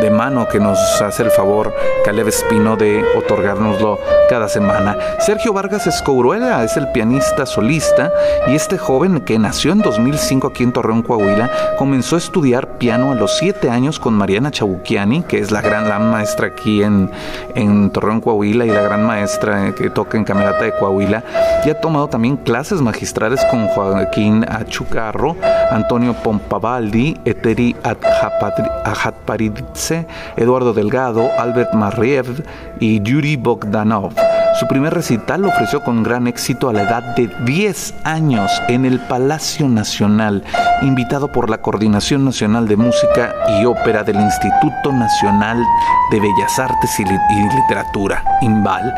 de 0.00 0.10
mano 0.10 0.48
que 0.48 0.58
nos 0.58 0.78
hace 1.02 1.22
el 1.22 1.30
favor 1.30 1.74
Caleb 2.04 2.28
Espino 2.28 2.76
de 2.76 3.04
otorgárnoslo 3.16 3.98
cada 4.30 4.48
semana. 4.48 4.96
Sergio 5.18 5.52
Vargas 5.52 5.86
Escouruela 5.86 6.64
es 6.64 6.76
el 6.76 6.88
pianista 6.92 7.44
solista 7.44 8.10
y 8.46 8.54
este 8.54 8.78
joven 8.78 9.20
que 9.20 9.38
nació 9.38 9.72
en 9.72 9.80
2005 9.80 10.46
aquí 10.48 10.62
en 10.62 10.72
Torreón, 10.72 11.02
Coahuila, 11.02 11.50
comenzó 11.78 12.14
a 12.16 12.18
estudiar 12.18 12.78
piano 12.78 13.12
a 13.12 13.14
los 13.14 13.36
7 13.38 13.68
años 13.68 13.98
con 13.98 14.14
Mariana 14.14 14.50
Chabuquiani, 14.50 15.22
que 15.22 15.38
es 15.38 15.50
la 15.50 15.60
gran, 15.60 16.10
maestra 16.10 16.46
aquí 16.46 16.82
en, 16.82 17.10
en 17.54 17.90
Torreón, 17.90 18.20
Coahuila 18.20 18.64
y 18.64 18.70
la 18.70 18.82
gran 18.82 19.04
maestra 19.04 19.74
que 19.74 19.90
toca 19.90 20.16
en 20.16 20.24
Camerata 20.24 20.64
de 20.64 20.72
Coahuila. 20.72 21.24
Y 21.64 21.70
ha 21.70 21.80
tomado 21.80 22.08
también 22.08 22.36
clases 22.36 22.80
magistrales 22.80 23.44
con 23.50 23.66
Joaquín 23.68 24.46
Achucarro, 24.48 25.36
Antonio 25.70 26.14
Pompavaldi, 26.14 27.18
Eteri 27.24 27.76
Ajatparidze 28.84 29.89
Eduardo 30.36 30.72
Delgado, 30.72 31.28
Albert 31.38 31.74
Marriev 31.74 32.44
y 32.78 33.00
Yuri 33.02 33.36
Bogdanov. 33.36 34.12
Su 34.58 34.66
primer 34.66 34.92
recital 34.92 35.42
lo 35.42 35.48
ofreció 35.48 35.82
con 35.82 36.02
gran 36.02 36.26
éxito 36.26 36.68
a 36.68 36.72
la 36.72 36.82
edad 36.82 37.14
de 37.14 37.30
10 37.46 37.94
años 38.04 38.50
en 38.68 38.84
el 38.84 38.98
Palacio 38.98 39.68
Nacional, 39.68 40.44
invitado 40.82 41.30
por 41.32 41.48
la 41.48 41.58
Coordinación 41.58 42.24
Nacional 42.24 42.66
de 42.66 42.76
Música 42.76 43.34
y 43.58 43.64
Ópera 43.64 44.02
del 44.02 44.16
Instituto 44.16 44.92
Nacional 44.92 45.64
de 46.10 46.20
Bellas 46.20 46.58
Artes 46.58 46.90
y, 46.98 47.04
Literatura, 47.04 48.22
INVAL. 48.42 48.92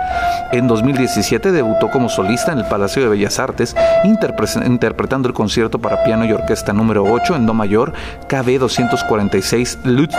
En 0.53 0.67
2017 0.67 1.53
debutó 1.53 1.91
como 1.91 2.09
solista 2.09 2.53
en 2.53 2.59
el 2.59 2.65
Palacio 2.65 3.03
de 3.03 3.09
Bellas 3.11 3.39
Artes, 3.39 3.77
interpretando 4.05 5.29
el 5.29 5.35
concierto 5.35 5.79
para 5.79 6.03
piano 6.03 6.25
y 6.25 6.33
orquesta 6.33 6.73
número 6.73 7.05
8 7.05 7.37
en 7.37 7.47
Do 7.47 7.55
mayor, 7.55 7.93
KB 8.27 8.59
246 8.59 9.79
Lutz, 9.85 10.17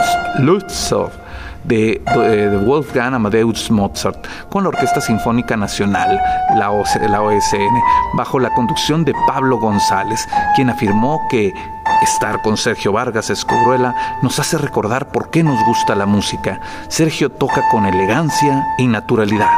De, 1.64 2.02
de 2.14 2.58
Wolfgang 2.58 3.14
Amadeus 3.14 3.70
Mozart 3.70 4.26
con 4.50 4.64
la 4.64 4.68
Orquesta 4.68 5.00
Sinfónica 5.00 5.56
Nacional, 5.56 6.20
la, 6.56 6.70
la 7.08 7.22
OSN, 7.22 7.80
bajo 8.12 8.38
la 8.38 8.50
conducción 8.50 9.02
de 9.02 9.14
Pablo 9.26 9.58
González, 9.58 10.20
quien 10.54 10.68
afirmó 10.68 11.26
que 11.30 11.54
Estar 12.02 12.42
con 12.42 12.56
Sergio 12.56 12.92
Vargas 12.92 13.30
Escobruela 13.30 13.94
nos 14.20 14.38
hace 14.38 14.58
recordar 14.58 15.08
por 15.08 15.30
qué 15.30 15.42
nos 15.42 15.64
gusta 15.64 15.94
la 15.94 16.06
música. 16.06 16.60
Sergio 16.88 17.30
toca 17.30 17.66
con 17.70 17.86
elegancia 17.86 18.66
y 18.78 18.86
naturalidad. 18.86 19.54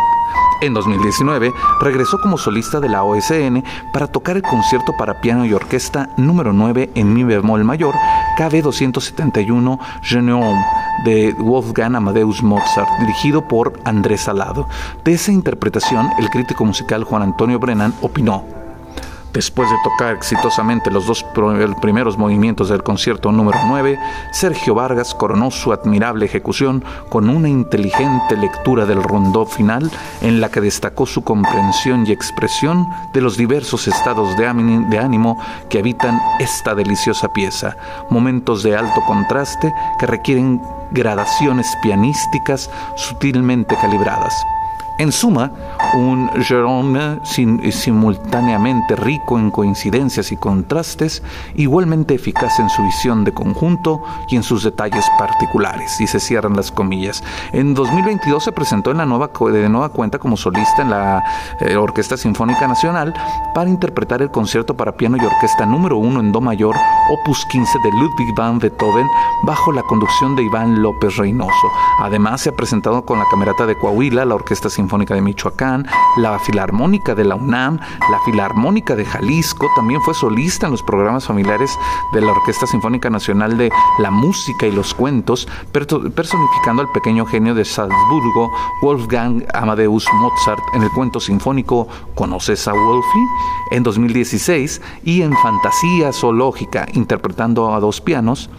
En 0.61 0.73
2019 0.73 1.53
regresó 1.81 2.19
como 2.21 2.39
solista 2.39 2.81
de 2.81 2.89
la 2.89 3.03
OSN 3.03 3.63
para 3.93 4.07
tocar 4.07 4.37
el 4.37 4.43
concierto 4.43 4.95
para 4.97 5.21
piano 5.21 5.45
y 5.45 5.53
orquesta 5.53 6.09
número 6.17 6.53
9 6.53 6.91
en 6.95 7.13
mi 7.13 7.25
bemol 7.25 7.63
mayor, 7.63 7.95
KB 8.39 8.63
271 8.63 9.79
Genome 10.03 10.65
de 11.05 11.35
Wolfgang 11.39 11.97
Amadeus 11.97 12.43
Mozart, 12.43 12.89
dirigido 13.01 13.47
por 13.47 13.79
Andrés 13.85 14.23
Salado. 14.23 14.67
De 15.05 15.13
esa 15.13 15.31
interpretación, 15.31 16.09
el 16.19 16.31
crítico 16.31 16.65
musical 16.65 17.05
Juan 17.05 17.23
Antonio 17.23 17.59
Brennan 17.59 17.95
opinó 18.01 18.66
Después 19.37 19.69
de 19.69 19.77
tocar 19.85 20.15
exitosamente 20.15 20.91
los 20.91 21.07
dos 21.07 21.23
primeros 21.83 22.17
movimientos 22.17 22.71
del 22.71 22.83
concierto 22.83 23.31
número 23.31 23.59
9, 23.67 23.99
Sergio 24.33 24.75
Vargas 24.75 25.15
coronó 25.15 25.51
su 25.51 25.75
admirable 25.75 26.25
ejecución 26.25 26.83
con 27.11 27.29
una 27.29 27.47
inteligente 27.47 28.35
lectura 28.35 28.87
del 28.87 29.03
rondó 29.03 29.45
final 29.45 29.91
en 30.23 30.41
la 30.41 30.49
que 30.49 30.63
destacó 30.63 31.05
su 31.05 31.23
comprensión 31.23 32.07
y 32.07 32.13
expresión 32.13 32.89
de 33.13 33.21
los 33.21 33.37
diversos 33.37 33.87
estados 33.87 34.39
de 34.39 34.99
ánimo 34.99 35.39
que 35.69 35.81
habitan 35.81 36.19
esta 36.39 36.75
deliciosa 36.75 37.31
pieza, 37.35 37.77
momentos 38.09 38.63
de 38.63 38.75
alto 38.75 39.03
contraste 39.07 39.71
que 39.99 40.07
requieren 40.07 40.63
gradaciones 40.93 41.67
pianísticas 41.83 42.71
sutilmente 42.97 43.77
calibradas. 43.77 44.35
En 44.99 45.13
suma, 45.13 45.53
un 45.93 46.31
Jerome 46.43 47.21
simultáneamente 47.23 48.97
rico 48.97 49.39
en 49.39 49.51
coincidencias 49.51 50.33
y 50.33 50.39
contrastes, 50.39 51.23
igualmente 51.55 52.15
eficaz 52.15 52.59
en 52.61 52.71
su 52.71 52.83
visión 52.83 53.23
de 53.23 53.35
conjunto 53.35 54.01
y 54.31 54.37
en 54.37 54.43
sus 54.43 54.65
detalles 54.65 55.05
particulares, 55.19 56.01
y 56.01 56.07
se 56.07 56.19
cierran 56.19 56.57
las 56.57 56.73
comillas. 56.73 57.23
En 57.53 57.75
2022 57.75 58.43
se 58.43 58.53
presentó 58.53 58.91
en 58.91 58.97
la 58.97 59.05
nueva, 59.05 59.31
de 59.53 59.69
nueva 59.69 59.91
cuenta 59.91 60.19
como 60.19 60.39
solista 60.39 60.81
en 60.81 60.89
la 60.89 61.23
eh, 61.61 61.77
Orquesta 61.77 62.17
Sinfónica 62.17 62.67
Nacional 62.67 63.13
para 63.55 63.69
interpretar 63.69 64.23
el 64.23 64.31
concierto 64.31 64.79
para 64.79 64.97
piano 64.97 65.19
y 65.19 65.27
orquesta 65.27 65.67
número 65.67 65.99
uno 65.99 66.21
en 66.21 66.33
Do 66.33 66.41
mayor, 66.41 66.75
opus 67.11 67.45
15 67.51 67.79
de 67.85 67.91
Ludwig 67.91 68.35
van 68.35 68.59
Beethoven, 68.59 69.07
bajo 69.43 69.73
la 69.73 69.83
conducción 69.83 70.37
de 70.37 70.45
Iván 70.45 70.81
López 70.81 71.17
Reynoso. 71.17 71.71
Además, 72.01 72.41
se 72.41 72.49
ha 72.49 72.57
presentado 72.57 73.05
con 73.05 73.19
la 73.19 73.27
Camerata 73.31 73.67
de 73.67 73.77
Coahuila, 73.77 74.25
la 74.25 74.35
Orquesta 74.35 74.71
Sinfónica 74.71 74.86
Sinfónica 74.87 75.15
de 75.15 75.21
Michoacán, 75.21 75.85
la 76.17 76.39
Filarmónica 76.39 77.17
de 77.17 77.25
la 77.25 77.35
UNAM, 77.35 77.81
la 78.09 78.21
Filarmónica 78.25 78.95
de 78.95 79.05
Jalisco, 79.05 79.69
también 79.75 80.01
fue 80.03 80.15
solista 80.15 80.67
en 80.67 80.73
los 80.73 80.83
programas 80.85 81.27
familiares 81.27 81.77
de 82.13 82.21
la 82.21 82.31
Orquesta 82.31 82.69
Sinfónica 82.69 83.11
Nacional 83.11 83.59
de 83.59 83.69
la 83.99 84.13
Música 84.13 84.65
y 84.65 84.71
los 84.71 84.95
Cuentos, 84.95 85.49
personificando 85.73 86.83
al 86.83 86.93
pequeño 86.93 87.27
genio 87.27 87.57
de 87.57 87.65
Salzburgo, 87.65 88.49
Wolfgang 88.81 89.45
Amadeus 89.55 90.07
Mozart, 90.15 90.63
en 90.75 90.83
el 90.83 90.91
cuento 90.93 91.19
sinfónico 91.19 91.89
¿Conoces 92.15 92.69
a 92.69 92.73
Wolfie? 92.73 93.27
en 93.73 93.83
2016 93.83 94.81
y 95.03 95.23
en 95.23 95.33
Fantasía 95.33 96.13
Zoológica, 96.13 96.87
interpretando 96.93 97.75
a 97.75 97.81
dos 97.81 98.01
pianos 98.01 98.51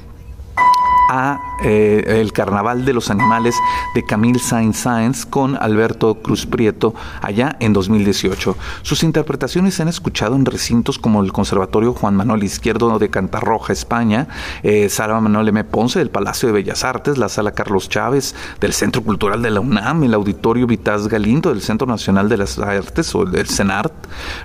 a 1.10 1.40
eh, 1.64 2.04
El 2.22 2.34
Carnaval 2.34 2.86
de 2.86 2.94
los 2.94 3.10
Animales 3.10 3.56
de 3.96 4.04
Camille 4.04 4.40
Saint-Saëns 4.40 5.26
con 5.26 5.56
Alberto 5.56 6.16
Cruz 6.16 6.46
Prieto 6.46 6.94
allá 7.22 7.56
en 7.60 7.74
2018. 7.74 8.56
Sus 8.82 9.04
interpretaciones 9.04 9.76
se 9.76 9.82
han 9.82 9.88
escuchado 9.88 10.36
en 10.36 10.46
recintos 10.46 11.00
como 11.00 11.24
el 11.24 11.32
Conservatorio 11.32 11.94
Juan 11.94 12.16
Manuel 12.16 12.44
Izquierdo 12.44 13.00
de 13.00 13.10
Cantarroja, 13.10 13.74
España, 13.74 14.28
eh, 14.64 14.90
Manuel 14.98 15.50
M. 15.50 15.64
Ponce 15.64 16.00
del 16.00 16.10
Palacio 16.10 16.48
de 16.48 16.54
Bellas 16.54 16.84
Artes, 16.84 17.18
la 17.18 17.30
Sala 17.30 17.52
Carlos 17.52 17.90
Chávez 17.90 18.36
del 18.60 18.74
Centro 18.74 19.04
Cultural 19.04 19.42
de 19.42 19.52
la 19.52 19.60
UNAM, 19.60 20.04
el 20.04 20.14
Auditorio 20.14 20.68
Vitaz 20.68 21.08
Galindo 21.08 21.50
del 21.50 21.62
Centro 21.62 21.88
Nacional 21.88 22.30
de 22.30 22.38
las 22.38 22.58
Artes 22.60 23.14
o 23.16 23.26
del 23.26 23.48
CENART, 23.48 23.94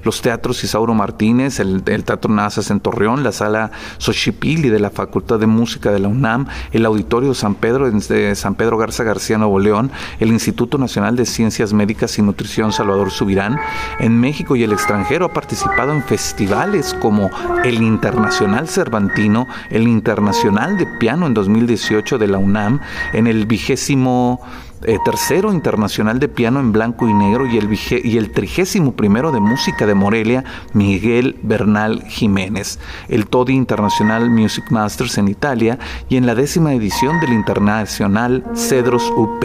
los 0.04 0.22
teatros 0.22 0.62
Isauro 0.64 0.94
Martínez, 0.94 1.60
el, 1.60 1.82
Teatro 1.82 2.32
Nazas 2.32 2.70
en 2.70 2.80
Torreón, 2.80 3.22
la 3.22 3.32
Sala 3.32 3.70
Xochipilli 3.98 4.68
de 4.68 4.80
la 4.80 4.90
Facultad 4.90 5.38
de 5.38 5.46
Música 5.46 5.90
de 5.90 5.98
la 5.98 6.08
UNAM, 6.08 6.46
el 6.72 6.86
Auditorio 6.86 7.34
San 7.34 7.54
Pedro 7.54 7.90
de 7.90 8.34
San 8.34 8.54
Pedro 8.54 8.78
Garza 8.78 9.04
García 9.04 9.38
Nuevo 9.38 9.58
León, 9.58 9.90
el 10.20 10.28
Instituto 10.28 10.78
Nacional 10.78 11.16
de 11.16 11.26
Ciencias 11.26 11.72
Médicas 11.72 12.18
y 12.18 12.22
Nutrición 12.22 12.72
Salvador 12.72 13.10
Subirán. 13.10 13.58
En 13.98 14.18
México 14.18 14.56
y 14.56 14.62
el 14.62 14.72
extranjero 14.72 15.26
ha 15.26 15.32
participado 15.32 15.92
en 15.92 16.02
festivales 16.02 16.94
como 17.00 17.30
el 17.64 17.82
Internacional 17.82 18.68
Cervantino, 18.68 19.46
el 19.70 19.88
Internacional 19.88 20.76
de 20.76 20.86
Piano 20.86 21.26
en 21.26 21.34
2018 21.34 22.18
de 22.18 22.28
la 22.28 22.38
UNAM, 22.38 22.80
en 23.12 23.26
el 23.26 23.46
vigésimo 23.46 24.40
eh, 24.84 24.98
tercero 25.04 25.52
internacional 25.52 26.18
de 26.18 26.28
piano 26.28 26.60
en 26.60 26.72
blanco 26.72 27.08
y 27.08 27.14
negro 27.14 27.46
y 27.46 27.58
el, 27.58 27.68
y 28.04 28.18
el 28.18 28.30
trigésimo 28.32 28.92
primero 28.92 29.32
de 29.32 29.40
música 29.40 29.86
de 29.86 29.94
Morelia, 29.94 30.44
Miguel 30.72 31.36
Bernal 31.42 32.02
Jiménez, 32.04 32.78
el 33.08 33.26
Todi 33.26 33.54
International 33.54 34.30
Music 34.30 34.64
Masters 34.70 35.18
en 35.18 35.28
Italia 35.28 35.78
y 36.08 36.16
en 36.16 36.26
la 36.26 36.34
décima 36.34 36.74
edición 36.74 37.20
del 37.20 37.32
Internacional 37.32 38.44
Cedros 38.54 39.10
UP. 39.16 39.44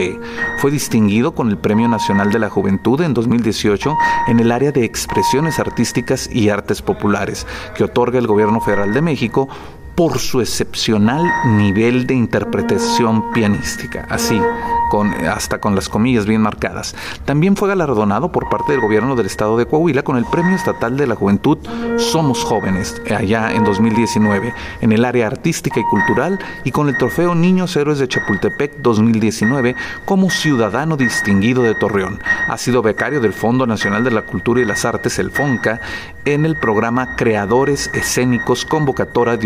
Fue 0.60 0.72
distinguido 0.72 1.34
con 1.34 1.50
el 1.50 1.58
Premio 1.58 1.88
Nacional 1.88 2.32
de 2.32 2.40
la 2.40 2.50
Juventud 2.50 3.02
en 3.02 3.14
2018 3.14 3.96
en 4.28 4.40
el 4.40 4.52
área 4.52 4.72
de 4.72 4.84
expresiones 4.84 5.60
artísticas 5.60 6.30
y 6.32 6.50
artes 6.50 6.82
populares, 6.82 7.46
que 7.76 7.84
otorga 7.84 8.20
el 8.20 8.28
Gobierno 8.28 8.62
Federal 8.62 8.94
de 8.94 9.02
México 9.02 9.48
por 9.98 10.20
su 10.20 10.42
excepcional 10.42 11.24
nivel 11.58 12.06
de 12.06 12.14
interpretación 12.14 13.32
pianística, 13.32 14.06
así, 14.12 14.40
con, 14.92 15.12
hasta 15.26 15.60
con 15.60 15.74
las 15.74 15.90
comillas 15.90 16.28
bien 16.28 16.44
marcadas. 16.44 16.96
También 17.26 17.56
fue 17.56 17.68
galardonado 17.68 18.32
por 18.32 18.48
parte 18.48 18.74
del 18.74 18.82
gobierno 18.82 19.16
del 19.16 19.26
estado 19.26 19.58
de 19.58 19.66
Coahuila 19.66 20.04
con 20.04 20.18
el 20.18 20.26
Premio 20.26 20.56
Estatal 20.56 20.98
de 20.98 21.08
la 21.08 21.16
Juventud 21.16 21.58
Somos 21.98 22.44
Jóvenes, 22.44 23.02
allá 23.10 23.52
en 23.52 23.64
2019, 23.64 24.54
en 24.82 24.92
el 24.92 25.04
área 25.04 25.26
artística 25.26 25.80
y 25.80 25.84
cultural, 25.84 26.38
y 26.64 26.70
con 26.70 26.90
el 26.90 26.98
trofeo 26.98 27.34
Niños 27.34 27.76
Héroes 27.76 27.98
de 27.98 28.08
Chapultepec 28.08 28.78
2019 28.78 29.76
como 30.06 30.30
ciudadano 30.30 30.96
distinguido 30.96 31.64
de 31.64 31.74
Torreón. 31.74 32.20
Ha 32.48 32.60
sido 32.60 32.84
becario 32.84 33.20
del 33.20 33.34
Fondo 33.34 33.66
Nacional 33.66 34.04
de 34.04 34.12
la 34.12 34.22
Cultura 34.22 34.62
y 34.62 34.66
las 34.66 34.86
Artes, 34.86 35.18
el 35.18 35.32
FONCA, 35.32 35.82
en 36.26 36.46
el 36.46 36.56
programa 36.56 37.16
Creadores 37.16 37.90
Escénicos 37.94 38.66
Convocatoria 38.66 39.38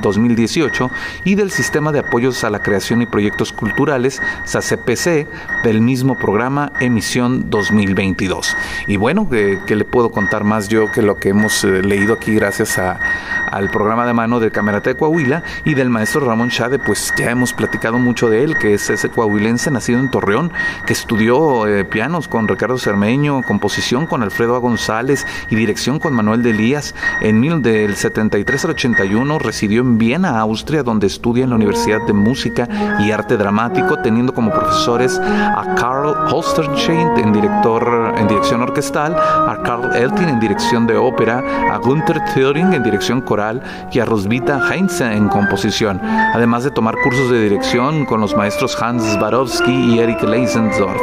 2018 0.00 0.90
y 1.24 1.34
del 1.34 1.50
Sistema 1.50 1.92
de 1.92 2.00
Apoyos 2.00 2.44
a 2.44 2.50
la 2.50 2.60
Creación 2.60 3.02
y 3.02 3.06
Proyectos 3.06 3.52
Culturales, 3.52 4.20
SACPC, 4.44 5.26
del 5.62 5.80
mismo 5.80 6.18
programa 6.18 6.72
Emisión 6.80 7.50
2022. 7.50 8.56
Y 8.86 8.96
bueno, 8.96 9.28
¿qué, 9.30 9.60
le 9.74 9.84
puedo 9.84 10.10
contar 10.10 10.44
más 10.44 10.68
yo 10.68 10.90
que 10.92 11.02
lo 11.02 11.16
que 11.16 11.30
hemos 11.30 11.64
eh, 11.64 11.82
leído 11.82 12.14
aquí 12.14 12.34
gracias 12.34 12.78
al 12.78 13.70
programa 13.70 14.06
de 14.06 14.12
mano 14.12 14.40
del 14.40 14.52
Camerata 14.52 14.90
de 14.90 14.96
Coahuila 14.96 15.42
y 15.64 15.74
del 15.74 15.88
maestro 15.90 16.20
Ramón 16.20 16.50
Chade? 16.50 16.78
Pues 16.78 17.12
ya 17.16 17.30
hemos 17.30 17.52
platicado 17.52 17.98
mucho 17.98 18.28
de 18.28 18.44
él, 18.44 18.58
que 18.58 18.74
es 18.74 18.90
ese 18.90 19.08
coahuilense 19.08 19.70
nacido 19.70 20.00
en 20.00 20.10
Torreón, 20.10 20.52
que 20.86 20.92
estudió 20.92 21.66
eh, 21.66 21.84
pianos 21.84 22.28
con 22.28 22.46
Ricardo 22.46 22.78
Cermeño, 22.78 23.42
composición 23.42 24.06
con 24.06 24.22
Alfredo 24.22 24.56
A. 24.56 24.58
González 24.58 25.26
y 25.48 25.56
dirección 25.56 25.98
con 25.98 26.12
Manuel 26.12 26.42
de 26.42 26.50
Elías. 26.50 26.94
En 27.20 27.40
mil, 27.40 27.54
del 27.62 27.96
73 27.96 28.64
al 28.64 28.70
81 28.72 29.38
residió 29.74 29.80
en 29.80 29.98
Viena, 29.98 30.38
Austria, 30.40 30.82
donde 30.82 31.06
estudia 31.06 31.44
en 31.44 31.50
la 31.50 31.56
Universidad 31.56 32.00
de 32.06 32.12
Música 32.12 32.68
y 33.00 33.10
Arte 33.10 33.36
Dramático, 33.36 33.98
teniendo 34.02 34.32
como 34.32 34.52
profesores 34.52 35.20
a 35.20 35.74
Karl 35.76 36.14
Holsterstein 36.30 37.16
en, 37.16 37.32
director, 37.32 38.14
en 38.16 38.28
dirección 38.28 38.62
orquestal, 38.62 39.14
a 39.14 39.58
Karl 39.64 39.96
Eltin 39.96 40.28
en 40.28 40.40
dirección 40.40 40.86
de 40.86 40.96
ópera, 40.96 41.42
a 41.72 41.78
Gunther 41.78 42.20
Thüring 42.34 42.72
en 42.74 42.82
dirección 42.82 43.20
coral 43.20 43.62
y 43.92 43.98
a 43.98 44.04
Roswitha 44.04 44.60
Heinze 44.70 45.12
en 45.12 45.28
composición, 45.28 46.00
además 46.02 46.64
de 46.64 46.70
tomar 46.70 46.94
cursos 47.02 47.30
de 47.30 47.42
dirección 47.42 48.04
con 48.06 48.20
los 48.20 48.36
maestros 48.36 48.80
Hans 48.80 49.02
Zwarowski 49.14 49.72
y 49.72 49.98
Eric 49.98 50.22
Leisendorf. 50.22 51.00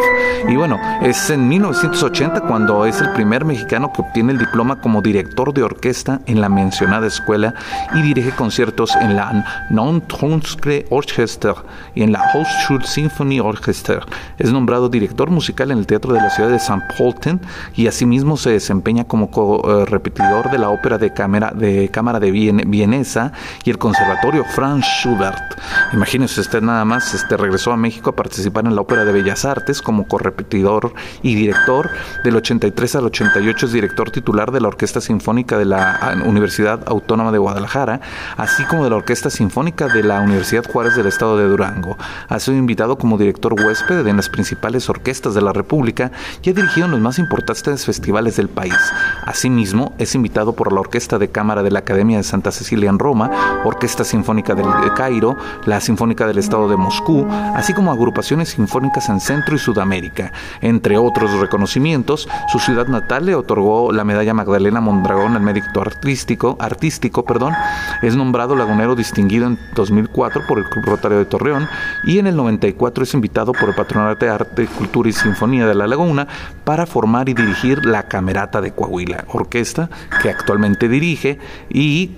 Y 0.47 0.55
bueno, 0.55 0.79
es 1.01 1.29
en 1.29 1.47
1980 1.47 2.41
cuando 2.41 2.85
es 2.85 2.99
el 3.01 3.11
primer 3.13 3.45
mexicano 3.45 3.91
que 3.93 4.01
obtiene 4.01 4.31
el 4.31 4.39
diploma 4.39 4.79
como 4.81 5.01
director 5.01 5.53
de 5.53 5.63
orquesta 5.63 6.21
en 6.25 6.41
la 6.41 6.49
mencionada 6.49 7.07
escuela 7.07 7.53
y 7.93 8.01
dirige 8.01 8.31
conciertos 8.31 8.60
en 8.61 9.15
la 9.15 9.43
Non-Tonske 9.71 10.85
Orchester 10.91 11.55
y 11.95 12.03
en 12.03 12.11
la 12.11 12.31
Hochschule 12.33 12.85
Symphony 12.85 13.39
Orchester. 13.39 14.05
Es 14.37 14.51
nombrado 14.51 14.87
director 14.87 15.31
musical 15.31 15.71
en 15.71 15.79
el 15.79 15.87
Teatro 15.87 16.13
de 16.13 16.19
la 16.19 16.29
Ciudad 16.29 16.49
de 16.49 16.57
St. 16.57 16.79
Pölten 16.95 17.41
y 17.75 17.87
asimismo 17.87 18.37
se 18.37 18.51
desempeña 18.51 19.05
como 19.05 19.29
eh, 19.67 19.85
repetidor 19.85 20.51
de 20.51 20.59
la 20.59 20.69
ópera 20.69 20.99
de 20.99 21.11
cámara 21.11 21.51
de, 21.55 21.89
cámara 21.89 22.19
de 22.19 22.31
Vienesa 22.31 23.31
y 23.63 23.71
el 23.71 23.79
Conservatorio 23.79 24.45
Franz 24.45 24.85
Schubert. 24.85 25.59
Imagínese 25.93 26.41
usted 26.41 26.61
nada 26.61 26.85
más, 26.85 27.13
este, 27.15 27.37
regresó 27.37 27.71
a 27.71 27.77
México 27.77 28.11
a 28.11 28.15
participar 28.15 28.65
en 28.65 28.75
la 28.75 28.81
Ópera 28.81 29.05
de 29.05 29.11
Bellas 29.11 29.43
Artes 29.43 29.81
como 29.81 30.07
correpetidor 30.07 30.93
y 31.23 31.33
director. 31.33 31.89
Del 32.23 32.35
83 32.35 32.95
al 32.95 33.05
88 33.05 33.65
es 33.65 33.71
director 33.71 34.11
titular 34.11 34.51
de 34.51 34.61
la 34.61 34.67
Orquesta 34.67 35.01
Sinfónica 35.01 35.57
de 35.57 35.65
la 35.65 35.95
ah, 35.95 36.15
Universidad 36.25 36.81
Autónoma 36.85 37.31
de 37.31 37.39
Guadalajara, 37.39 38.01
como 38.67 38.83
de 38.83 38.89
la 38.89 38.97
Orquesta 38.97 39.29
Sinfónica 39.29 39.87
de 39.87 40.03
la 40.03 40.19
Universidad 40.19 40.65
Juárez 40.69 40.95
del 40.95 41.07
Estado 41.07 41.37
de 41.37 41.47
Durango. 41.47 41.97
Ha 42.27 42.39
sido 42.39 42.57
invitado 42.57 42.97
como 42.97 43.17
director 43.17 43.53
huésped 43.53 44.05
en 44.05 44.17
las 44.17 44.29
principales 44.29 44.89
orquestas 44.89 45.33
de 45.33 45.41
la 45.41 45.53
República 45.53 46.11
y 46.43 46.49
ha 46.49 46.53
dirigido 46.53 46.85
en 46.85 46.91
los 46.91 46.99
más 46.99 47.17
importantes 47.17 47.85
festivales 47.85 48.35
del 48.35 48.49
país. 48.49 48.75
Asimismo, 49.25 49.93
es 49.97 50.15
invitado 50.15 50.53
por 50.53 50.73
la 50.73 50.81
Orquesta 50.81 51.17
de 51.17 51.29
Cámara 51.29 51.63
de 51.63 51.71
la 51.71 51.79
Academia 51.79 52.17
de 52.17 52.23
Santa 52.23 52.51
Cecilia 52.51 52.89
en 52.89 52.99
Roma, 52.99 53.61
Orquesta 53.63 54.03
Sinfónica 54.03 54.53
del 54.53 54.67
Cairo, 54.95 55.37
la 55.65 55.79
Sinfónica 55.79 56.27
del 56.27 56.37
Estado 56.37 56.67
de 56.67 56.75
Moscú, 56.75 57.25
así 57.55 57.73
como 57.73 57.91
agrupaciones 57.91 58.49
sinfónicas 58.49 59.07
en 59.09 59.21
Centro 59.21 59.55
y 59.55 59.59
Sudamérica. 59.59 60.33
Entre 60.59 60.97
otros 60.97 61.31
reconocimientos, 61.39 62.27
su 62.51 62.59
ciudad 62.59 62.87
natal 62.87 63.25
le 63.25 63.35
otorgó 63.35 63.93
la 63.93 64.03
medalla 64.03 64.33
Magdalena 64.33 64.81
Mondragón 64.81 65.35
al 65.35 65.41
mérito 65.41 65.81
artístico, 65.81 66.57
artístico 66.59 67.23
perdón. 67.23 67.53
es 68.01 68.15
nombrado 68.15 68.30
lagunero 68.31 68.95
distinguido 68.95 69.47
en 69.47 69.59
2004 69.75 70.43
por 70.47 70.57
el 70.59 70.65
Club 70.65 70.85
Rotario 70.85 71.17
de 71.17 71.25
Torreón 71.25 71.67
y 72.03 72.19
en 72.19 72.27
el 72.27 72.35
94 72.35 73.03
es 73.03 73.13
invitado 73.13 73.51
por 73.53 73.69
el 73.69 73.75
Patronato 73.75 74.25
de 74.25 74.31
Arte, 74.31 74.67
Cultura 74.67 75.09
y 75.09 75.13
Sinfonía 75.13 75.67
de 75.67 75.75
La 75.75 75.87
Laguna 75.87 76.27
para 76.63 76.85
formar 76.85 77.29
y 77.29 77.33
dirigir 77.33 77.85
la 77.85 78.03
Camerata 78.03 78.61
de 78.61 78.71
Coahuila, 78.71 79.25
orquesta 79.27 79.89
que 80.21 80.29
actualmente 80.29 80.87
dirige 80.87 81.39
y 81.69 82.11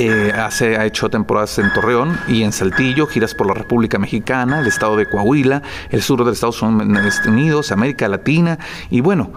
eh, 0.00 0.32
hace, 0.32 0.76
ha 0.76 0.86
hecho 0.86 1.10
temporadas 1.10 1.58
en 1.58 1.72
Torreón 1.72 2.16
y 2.28 2.44
en 2.44 2.52
Saltillo, 2.52 3.08
giras 3.08 3.34
por 3.34 3.48
la 3.48 3.54
República 3.54 3.98
Mexicana, 3.98 4.60
el 4.60 4.68
estado 4.68 4.96
de 4.96 5.06
Coahuila, 5.06 5.60
el 5.90 6.02
sur 6.02 6.24
de 6.24 6.30
Estados 6.30 6.62
Unidos, 6.62 7.72
América 7.72 8.06
Latina 8.06 8.60
y 8.90 9.00
bueno, 9.00 9.32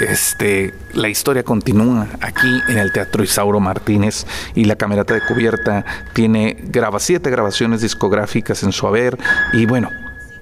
este, 0.00 0.74
la 0.94 1.08
historia 1.08 1.44
continúa 1.44 2.08
aquí 2.22 2.60
en 2.66 2.78
el 2.78 2.90
Teatro 2.90 3.22
Isauro 3.22 3.60
Martínez 3.60 4.26
y 4.56 4.64
la 4.64 4.74
Camerata 4.74 5.14
de 5.14 5.20
Cubierta 5.20 5.84
tiene 6.12 6.56
graba 6.60 6.98
siete 6.98 7.30
grabaciones 7.30 7.80
discográficas 7.80 8.64
en 8.64 8.72
su 8.72 8.88
haber 8.88 9.16
y 9.52 9.66
bueno, 9.66 9.90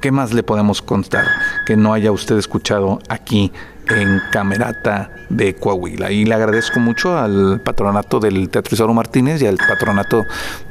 ¿qué 0.00 0.10
más 0.10 0.32
le 0.32 0.44
podemos 0.44 0.80
contar 0.80 1.26
que 1.66 1.76
no 1.76 1.92
haya 1.92 2.10
usted 2.10 2.38
escuchado 2.38 3.00
aquí 3.10 3.52
en 3.90 4.21
Camerata 4.30 5.11
de 5.28 5.54
Coahuila. 5.54 6.11
Y 6.11 6.25
le 6.25 6.35
agradezco 6.35 6.80
mucho 6.80 7.18
al 7.18 7.61
patronato 7.61 8.21
del 8.21 8.49
Teatro 8.49 8.75
Isauro 8.75 8.95
Martínez 8.95 9.42
y 9.42 9.47
al 9.47 9.57
patronato 9.57 10.25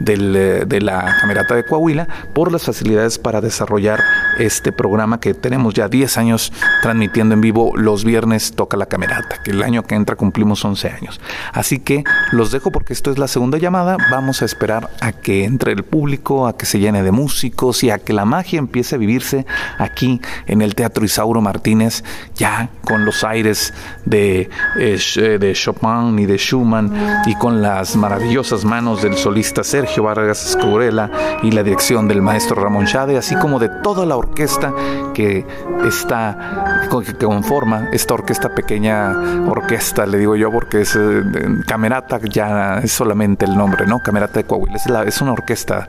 eh, 0.06 0.64
de 0.66 0.82
la 0.82 1.18
Camerata 1.20 1.56
de 1.56 1.66
Coahuila 1.66 2.08
por 2.34 2.52
las 2.52 2.64
facilidades 2.64 3.20
para 3.20 3.42
desarrollar 3.42 4.02
este 4.40 4.72
programa 4.72 5.20
que 5.20 5.34
tenemos 5.34 5.74
ya 5.74 5.88
10 5.88 6.18
años 6.18 6.54
transmitiendo 6.82 7.36
en 7.36 7.42
vivo 7.42 7.74
los 7.76 8.04
viernes 8.04 8.54
Toca 8.54 8.78
la 8.78 8.88
Camerata, 8.88 9.42
que 9.44 9.52
el 9.52 9.64
año 9.64 9.84
que 9.84 9.96
entra 9.96 10.16
cumplimos 10.16 10.64
11 10.64 10.90
años. 10.90 11.22
Así 11.54 11.80
que 11.80 12.04
los 12.32 12.52
dejo 12.52 12.72
porque 12.72 12.94
esto 12.94 13.12
es 13.12 13.18
la 13.18 13.28
segunda 13.28 13.58
llamada. 13.58 13.98
Vamos 14.12 14.42
a 14.42 14.46
esperar 14.46 14.90
a 15.02 15.12
que 15.12 15.44
entre 15.44 15.72
el 15.72 15.84
público, 15.84 16.48
a 16.48 16.58
que 16.58 16.66
se 16.66 16.80
llene 16.80 17.04
de 17.04 17.12
músicos 17.12 17.84
y 17.84 17.90
a 17.92 18.00
que 18.00 18.14
la 18.14 18.26
magia 18.26 18.60
empiece 18.60 18.96
a 18.96 18.98
vivirse 18.98 19.46
aquí 19.78 20.22
en 20.48 20.62
el 20.62 20.76
Teatro 20.76 21.06
Isauro 21.06 21.42
Martínez, 21.42 22.04
ya 22.36 22.70
con 22.84 23.06
los 23.08 23.24
aires 23.24 23.74
de, 24.06 24.50
eh, 24.78 25.00
eh, 25.16 25.38
de 25.40 25.54
Chopin 25.54 26.20
y 26.20 26.26
de 26.26 26.38
Schumann 26.38 27.24
y 27.26 27.36
con 27.36 27.62
las 27.62 27.96
maravillosas 27.96 28.66
manos 28.66 29.02
del 29.02 29.16
solista 29.16 29.64
Sergio 29.64 30.04
Vargas 30.04 30.46
Escurela 30.46 31.10
y 31.42 31.52
la 31.52 31.64
dirección 31.64 32.08
del 32.10 32.22
maestro 32.22 32.62
Ramón 32.62 32.86
Chade, 32.86 33.18
así 33.18 33.36
como 33.36 33.60
de 33.60 33.70
toda 33.82 34.06
la 34.06 34.18
orquesta 34.18 34.74
que 35.14 35.46
está, 35.88 36.90
que 37.06 37.26
conforma 37.26 37.88
esta 37.94 38.14
orquesta 38.14 38.54
pequeña, 38.54 39.14
orquesta, 39.48 40.06
le 40.06 40.18
digo 40.18 40.36
yo, 40.36 40.52
porque 40.52 40.82
es 40.82 40.96
eh, 40.98 41.24
Camerata, 41.66 42.20
ya 42.30 42.80
es 42.84 42.92
solamente 42.92 43.46
el 43.46 43.56
nombre, 43.56 43.88
¿no? 43.88 44.00
Camerata 44.00 44.40
de 44.40 44.44
Coahuila, 44.44 45.04
es, 45.06 45.22
una 45.22 45.32
orquesta 45.32 45.88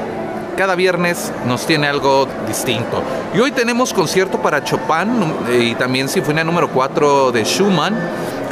cada 0.55 0.75
viernes 0.75 1.31
nos 1.45 1.65
tiene 1.65 1.87
algo 1.87 2.27
distinto. 2.47 3.01
Y 3.33 3.39
hoy 3.39 3.51
tenemos 3.51 3.93
concierto 3.93 4.41
para 4.41 4.63
Chopin 4.63 5.33
y 5.59 5.75
también 5.75 6.07
sinfonía 6.07 6.43
número 6.43 6.69
4 6.69 7.31
de 7.31 7.43
Schumann 7.43 7.95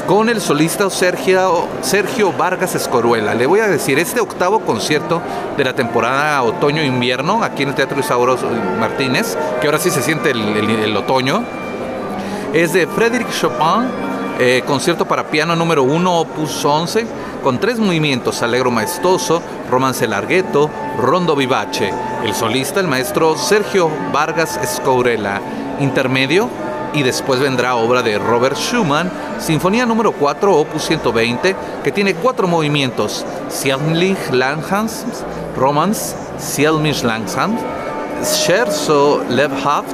con 0.08 0.30
el 0.30 0.42
solista 0.42 0.90
Sergio, 0.90 1.68
Sergio 1.82 2.34
Vargas 2.34 2.76
Escoruela. 2.76 3.34
Le 3.34 3.46
voy 3.46 3.60
a 3.60 3.68
decir, 3.68 4.00
este 4.00 4.20
octavo 4.20 4.62
concierto 4.62 5.22
de 5.56 5.64
la 5.64 5.74
temporada 5.74 6.42
otoño-invierno 6.44 7.44
aquí 7.44 7.64
en 7.64 7.70
el 7.70 7.76
Teatro 7.76 8.00
Isauro 8.00 8.38
Martínez, 8.80 9.38
que 9.62 9.68
ahora 9.68 9.80
sí 9.80 9.90
se 9.90 10.02
siente 10.02 10.32
el, 10.32 10.98
otoño, 10.98 11.44
es 12.54 12.74
de 12.74 12.88
Frédéric 12.88 13.30
Chopin, 13.32 13.88
eh, 14.44 14.64
concierto 14.66 15.06
para 15.06 15.28
piano 15.28 15.56
número 15.56 15.84
1, 15.84 16.20
opus 16.20 16.66
11 16.66 17.06
con 17.44 17.60
tres 17.60 17.78
movimientos, 17.78 18.42
Alegro 18.42 18.72
Maestoso, 18.72 19.40
Romance 19.70 20.08
Largueto, 20.08 20.68
Rondo 20.98 21.36
Vivace. 21.36 21.94
El 22.24 22.34
solista, 22.34 22.80
el 22.80 22.88
maestro 22.88 23.38
Sergio 23.38 23.92
Vargas 24.12 24.58
Escourela. 24.58 25.40
Intermedio, 25.80 26.50
y 26.94 27.04
después 27.04 27.40
vendrá 27.40 27.76
obra 27.76 28.02
de 28.02 28.18
Robert 28.18 28.58
Schumann, 28.58 29.12
Sinfonía 29.40 29.86
número 29.86 30.12
4, 30.12 30.56
opus 30.56 30.86
120, 30.86 31.56
que 31.84 31.92
tiene 31.92 32.16
cuatro 32.16 32.48
movimientos, 32.48 33.24
Sielmlich 33.48 34.32
Langhans, 34.32 35.06
Romance, 35.56 36.16
Sielmich 36.40 37.04
Langsam, 37.04 37.56
Scherzo 38.24 39.24
Lebhaft 39.30 39.94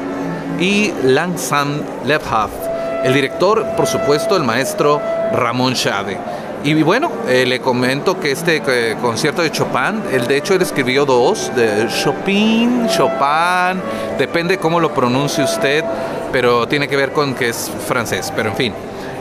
y 0.58 0.94
Langsam 1.04 1.82
Lebhaft. 2.06 2.67
El 3.04 3.14
director, 3.14 3.66
por 3.76 3.88
supuesto, 3.88 4.36
el 4.36 4.44
maestro 4.44 5.02
Ramón 5.34 5.76
Schade. 5.76 6.18
Y 6.64 6.74
bueno, 6.82 7.12
eh, 7.28 7.46
le 7.46 7.62
comento 7.62 8.20
que 8.20 8.32
este 8.32 8.62
eh, 8.68 8.98
concierto 9.02 9.42
de 9.42 9.52
Chopin, 9.52 10.02
él 10.12 10.28
de 10.28 10.38
hecho 10.38 10.56
él 10.56 10.62
escribió 10.62 11.06
dos, 11.06 11.52
de 11.56 11.88
Chopin, 11.88 12.88
Chopin, 12.90 13.82
depende 14.18 14.58
cómo 14.58 14.80
lo 14.80 14.94
pronuncie 14.94 15.44
usted, 15.44 15.86
pero 16.32 16.68
tiene 16.68 16.88
que 16.88 16.98
ver 16.98 17.14
con 17.14 17.36
que 17.36 17.50
es 17.50 17.72
francés, 17.88 18.34
pero 18.36 18.50
en 18.50 18.56
fin. 18.56 18.74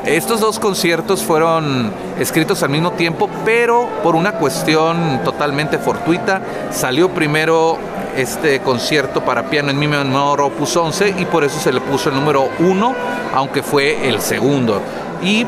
Estos 0.07 0.41
dos 0.41 0.59
conciertos 0.61 1.23
fueron 1.23 1.93
escritos 2.19 2.63
al 2.63 2.71
mismo 2.71 2.93
tiempo, 2.93 3.29
pero 3.45 3.89
por 4.05 4.15
una 4.15 4.33
cuestión 4.33 5.21
totalmente 5.25 5.79
fortuita, 5.79 6.41
salió 6.71 7.11
primero 7.11 7.77
este 8.17 8.61
concierto 8.61 9.25
para 9.25 9.45
piano 9.45 9.71
en 9.71 9.79
mi 9.79 9.87
menor 9.87 10.41
opus 10.41 10.77
11 10.77 11.15
y 11.19 11.25
por 11.27 11.45
eso 11.45 11.59
se 11.59 11.73
le 11.73 11.81
puso 11.81 12.09
el 12.09 12.15
número 12.15 12.49
1, 12.59 12.95
aunque 13.35 13.63
fue 13.63 14.09
el 14.09 14.21
segundo. 14.21 14.81
Y 15.23 15.47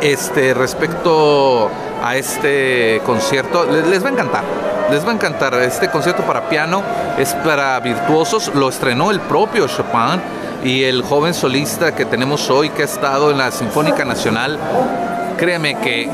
este, 0.00 0.54
respecto 0.54 1.70
a 2.02 2.16
este 2.16 3.00
concierto, 3.04 3.64
les, 3.64 4.04
va 4.04 4.08
a 4.08 4.12
encantar. 4.12 4.44
Les 4.90 5.04
va 5.06 5.10
a 5.10 5.14
encantar. 5.14 5.54
Este 5.54 5.88
concierto 5.88 6.22
para 6.22 6.48
piano 6.48 6.82
es 7.18 7.34
para 7.34 7.78
virtuosos. 7.80 8.52
Lo 8.54 8.68
estrenó 8.68 9.10
el 9.10 9.20
propio 9.20 9.68
Chopin 9.68 10.20
y 10.64 10.84
el 10.84 11.02
joven 11.02 11.34
solista 11.34 11.94
que 11.94 12.04
tenemos 12.04 12.50
hoy 12.50 12.70
que 12.70 12.82
ha 12.82 12.86
estado 12.86 13.30
en 13.30 13.38
la 13.38 13.50
Sinfónica 13.50 14.04
Nacional. 14.04 14.58
Créeme 15.36 15.78
que 15.80 16.08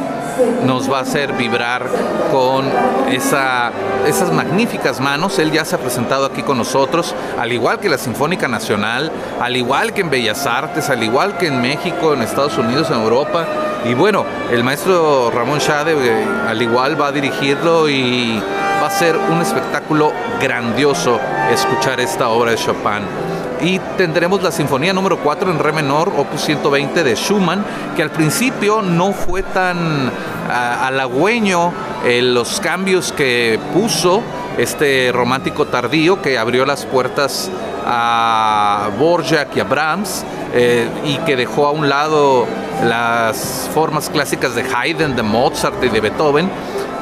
nos 0.64 0.90
va 0.90 0.98
a 0.98 1.02
hacer 1.02 1.32
vibrar 1.32 1.86
con 2.32 2.66
esa, 3.10 3.70
esas 4.06 4.32
magníficas 4.32 5.00
manos. 5.00 5.38
Él 5.38 5.52
ya 5.52 5.64
se 5.64 5.76
ha 5.76 5.78
presentado 5.78 6.26
aquí 6.26 6.42
con 6.42 6.58
nosotros, 6.58 7.14
al 7.38 7.52
igual 7.52 7.78
que 7.78 7.88
la 7.88 7.98
Sinfónica 7.98 8.48
Nacional, 8.48 9.10
al 9.40 9.56
igual 9.56 9.92
que 9.92 10.02
en 10.02 10.10
Bellas 10.10 10.46
Artes, 10.46 10.90
al 10.90 11.02
igual 11.02 11.36
que 11.38 11.46
en 11.46 11.60
México, 11.60 12.14
en 12.14 12.22
Estados 12.22 12.58
Unidos, 12.58 12.90
en 12.90 12.96
Europa. 12.96 13.46
Y 13.84 13.94
bueno, 13.94 14.24
el 14.50 14.64
maestro 14.64 15.30
Ramón 15.30 15.58
Shade 15.58 15.92
eh, 15.92 16.24
al 16.48 16.60
igual 16.60 17.00
va 17.00 17.08
a 17.08 17.12
dirigirlo 17.12 17.88
y 17.88 18.42
va 18.82 18.86
a 18.86 18.90
ser 18.90 19.16
un 19.16 19.40
espectáculo 19.40 20.12
grandioso 20.40 21.20
escuchar 21.52 22.00
esta 22.00 22.28
obra 22.28 22.52
de 22.52 22.56
Chopin 22.56 23.27
y 23.60 23.78
tendremos 23.96 24.42
la 24.42 24.50
Sinfonía 24.50 24.92
número 24.92 25.18
4 25.18 25.50
en 25.50 25.58
Re 25.58 25.72
menor, 25.72 26.12
opus 26.16 26.42
120 26.42 27.04
de 27.04 27.14
Schumann, 27.14 27.64
que 27.96 28.02
al 28.02 28.10
principio 28.10 28.82
no 28.82 29.12
fue 29.12 29.42
tan 29.42 30.10
halagüeño 30.48 31.72
en 32.04 32.34
los 32.34 32.60
cambios 32.60 33.12
que 33.12 33.58
puso 33.74 34.22
este 34.56 35.12
romántico 35.12 35.66
tardío 35.66 36.20
que 36.20 36.38
abrió 36.38 36.66
las 36.66 36.84
puertas 36.84 37.50
a 37.86 38.90
Borjak 38.98 39.56
y 39.56 39.60
a 39.60 39.64
Brahms 39.64 40.24
eh, 40.52 40.88
y 41.04 41.16
que 41.18 41.36
dejó 41.36 41.66
a 41.66 41.70
un 41.70 41.88
lado 41.88 42.46
las 42.84 43.70
formas 43.72 44.10
clásicas 44.10 44.54
de 44.54 44.62
Haydn, 44.62 45.16
de 45.16 45.22
Mozart 45.22 45.82
y 45.84 45.88
de 45.88 46.00
Beethoven. 46.00 46.50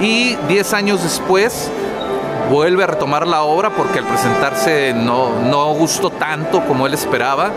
Y 0.01 0.37
10 0.49 0.75
años 0.75 1.03
después 1.03 1.71
vuelve 2.51 2.85
a 2.85 2.87
retomar 2.87 3.27
la 3.27 3.43
obra 3.43 3.71
porque 3.71 3.99
al 3.99 4.07
presentarse 4.07 4.93
no, 4.95 5.41
no 5.41 5.73
gustó 5.75 6.11
tanto 6.11 6.65
como 6.67 6.87
él 6.87 6.95
esperaba 6.95 7.51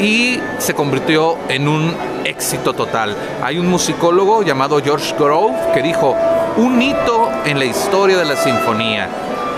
y 0.00 0.40
se 0.58 0.74
convirtió 0.74 1.38
en 1.48 1.68
un 1.68 1.94
éxito 2.24 2.72
total. 2.72 3.16
Hay 3.42 3.58
un 3.58 3.68
musicólogo 3.68 4.42
llamado 4.42 4.80
George 4.82 5.14
Grove 5.18 5.54
que 5.72 5.82
dijo, 5.82 6.16
un 6.56 6.80
hito 6.80 7.30
en 7.44 7.58
la 7.58 7.64
historia 7.64 8.16
de 8.18 8.24
la 8.24 8.36
sinfonía. 8.36 9.08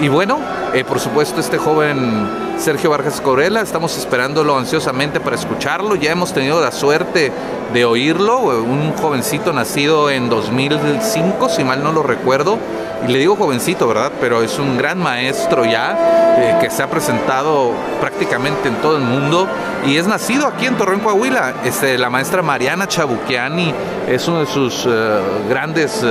Y 0.01 0.09
bueno, 0.09 0.39
eh, 0.75 0.85
por 0.85 1.01
supuesto 1.01 1.41
este 1.41 1.59
joven 1.59 2.29
Sergio 2.59 2.91
Vargas 2.91 3.21
Corella, 3.21 3.61
estamos 3.61 3.97
esperándolo 3.97 4.57
ansiosamente 4.59 5.21
para 5.21 5.37
escucharlo. 5.37 5.95
Ya 5.95 6.13
hemos 6.13 6.33
tenido 6.33 6.61
la 6.61 6.73
suerte 6.73 7.33
de 7.73 7.85
oírlo, 7.85 8.39
un 8.39 8.93
jovencito 8.93 9.53
nacido 9.53 10.11
en 10.11 10.29
2005, 10.29 11.49
si 11.49 11.65
mal 11.65 11.83
no 11.83 11.93
lo 11.93 12.03
recuerdo 12.03 12.59
y 13.07 13.13
le 13.13 13.19
digo 13.19 13.37
jovencito, 13.37 13.87
¿verdad? 13.87 14.13
Pero 14.21 14.43
es 14.43 14.59
un 14.59 14.77
gran 14.77 14.99
maestro 14.99 15.65
ya, 15.65 16.37
eh, 16.39 16.57
que 16.61 16.71
se 16.71 16.83
ha 16.83 16.89
presentado 16.89 17.73
prácticamente 18.01 18.69
en 18.69 18.77
todo 18.77 18.97
el 18.97 19.03
mundo 19.03 19.47
y 19.87 19.97
es 19.97 20.07
nacido 20.07 20.47
aquí 20.47 20.67
en 20.67 20.77
Torreón, 20.77 21.01
Coahuila. 21.01 21.55
Este, 21.65 21.99
la 21.99 22.11
maestra 22.11 22.43
Mariana 22.43 22.89
Chabuquiani 22.89 23.75
es 24.09 24.27
uno 24.29 24.41
de 24.41 24.47
sus 24.47 24.87
eh, 24.89 25.21
grandes 25.49 26.05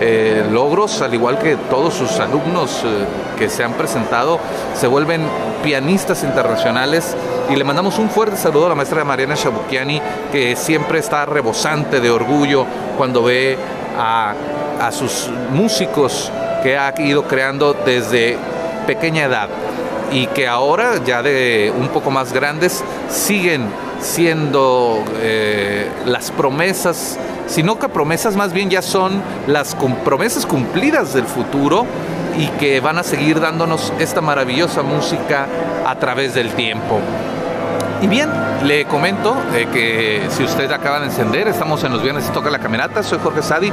eh, 0.00 0.46
logros, 0.50 1.02
al 1.02 1.14
igual 1.14 1.38
que 1.38 1.56
todos 1.56 1.94
sus 1.94 2.18
alumnos 2.20 2.84
que 3.38 3.48
se 3.48 3.64
han 3.64 3.72
presentado, 3.74 4.38
se 4.74 4.86
vuelven 4.86 5.22
pianistas 5.62 6.22
internacionales. 6.22 7.16
Y 7.50 7.56
le 7.56 7.64
mandamos 7.64 7.98
un 7.98 8.10
fuerte 8.10 8.36
saludo 8.36 8.66
a 8.66 8.68
la 8.70 8.74
maestra 8.74 9.04
Mariana 9.04 9.34
Chabuquiani, 9.34 10.00
que 10.30 10.56
siempre 10.56 10.98
está 10.98 11.24
rebosante 11.26 12.00
de 12.00 12.10
orgullo 12.10 12.66
cuando 12.96 13.22
ve 13.22 13.56
a 13.98 14.34
a 14.80 14.92
sus 14.92 15.28
músicos 15.50 16.30
que 16.62 16.76
ha 16.76 16.94
ido 16.98 17.24
creando 17.24 17.74
desde 17.74 18.36
pequeña 18.86 19.24
edad. 19.24 19.48
Y 20.10 20.26
que 20.28 20.48
ahora 20.48 21.02
ya 21.04 21.22
de 21.22 21.72
un 21.76 21.88
poco 21.88 22.10
más 22.10 22.32
grandes 22.32 22.82
siguen 23.10 23.66
siendo 24.00 25.04
eh, 25.20 25.90
las 26.06 26.30
promesas, 26.30 27.18
sino 27.48 27.78
que 27.78 27.88
promesas 27.88 28.36
más 28.36 28.52
bien 28.52 28.70
ya 28.70 28.82
son 28.82 29.20
las 29.46 29.76
promesas 30.04 30.46
cumplidas 30.46 31.14
del 31.14 31.24
futuro 31.24 31.86
y 32.38 32.46
que 32.58 32.78
van 32.80 32.98
a 32.98 33.02
seguir 33.02 33.40
dándonos 33.40 33.92
esta 33.98 34.20
maravillosa 34.20 34.82
música 34.82 35.46
a 35.84 35.96
través 35.96 36.34
del 36.34 36.50
tiempo. 36.52 37.00
Y 38.00 38.06
bien, 38.06 38.30
le 38.62 38.84
comento 38.84 39.36
eh, 39.52 39.66
que 39.72 40.22
si 40.30 40.44
usted 40.44 40.70
acaba 40.70 41.00
de 41.00 41.06
encender, 41.06 41.48
estamos 41.48 41.82
en 41.82 41.90
los 41.90 42.00
viernes 42.00 42.28
y 42.28 42.32
toca 42.32 42.48
la 42.48 42.60
camerata, 42.60 43.02
soy 43.02 43.18
Jorge 43.20 43.42
Sadi 43.42 43.72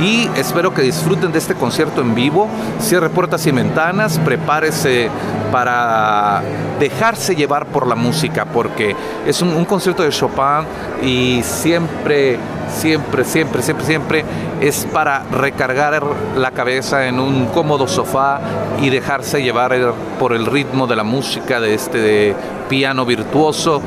y 0.00 0.30
espero 0.36 0.72
que 0.72 0.82
disfruten 0.82 1.32
de 1.32 1.38
este 1.38 1.54
concierto 1.54 2.00
en 2.00 2.14
vivo. 2.14 2.48
Cierre 2.78 3.10
puertas 3.10 3.44
y 3.46 3.50
ventanas, 3.50 4.20
prepárese 4.20 5.10
para 5.50 6.42
dejarse 6.78 7.34
llevar 7.34 7.66
por 7.66 7.88
la 7.88 7.96
música, 7.96 8.44
porque 8.44 8.94
es 9.26 9.42
un, 9.42 9.64
concierto 9.64 10.04
de 10.04 10.10
Chopin 10.10 10.66
y 11.02 11.42
siempre, 11.42 12.38
siempre, 12.68 13.24
siempre, 13.24 13.62
siempre, 13.62 13.86
siempre 13.86 14.24
es 14.60 14.86
para 14.92 15.24
recargar 15.30 16.02
la 16.36 16.50
cabeza 16.50 17.06
en 17.06 17.20
un 17.20 17.46
cómodo 17.46 17.86
sofá 17.88 18.40
y 18.80 18.90
dejarse 18.90 19.42
llevar 19.42 19.74
por 20.18 20.34
el 20.34 20.46
ritmo 20.46 20.86
de 20.86 20.96
la 20.96 21.04
música 21.04 21.60
de 21.60 21.74
este 21.74 22.34
piano 22.68 23.04
virtuoso 23.04 23.82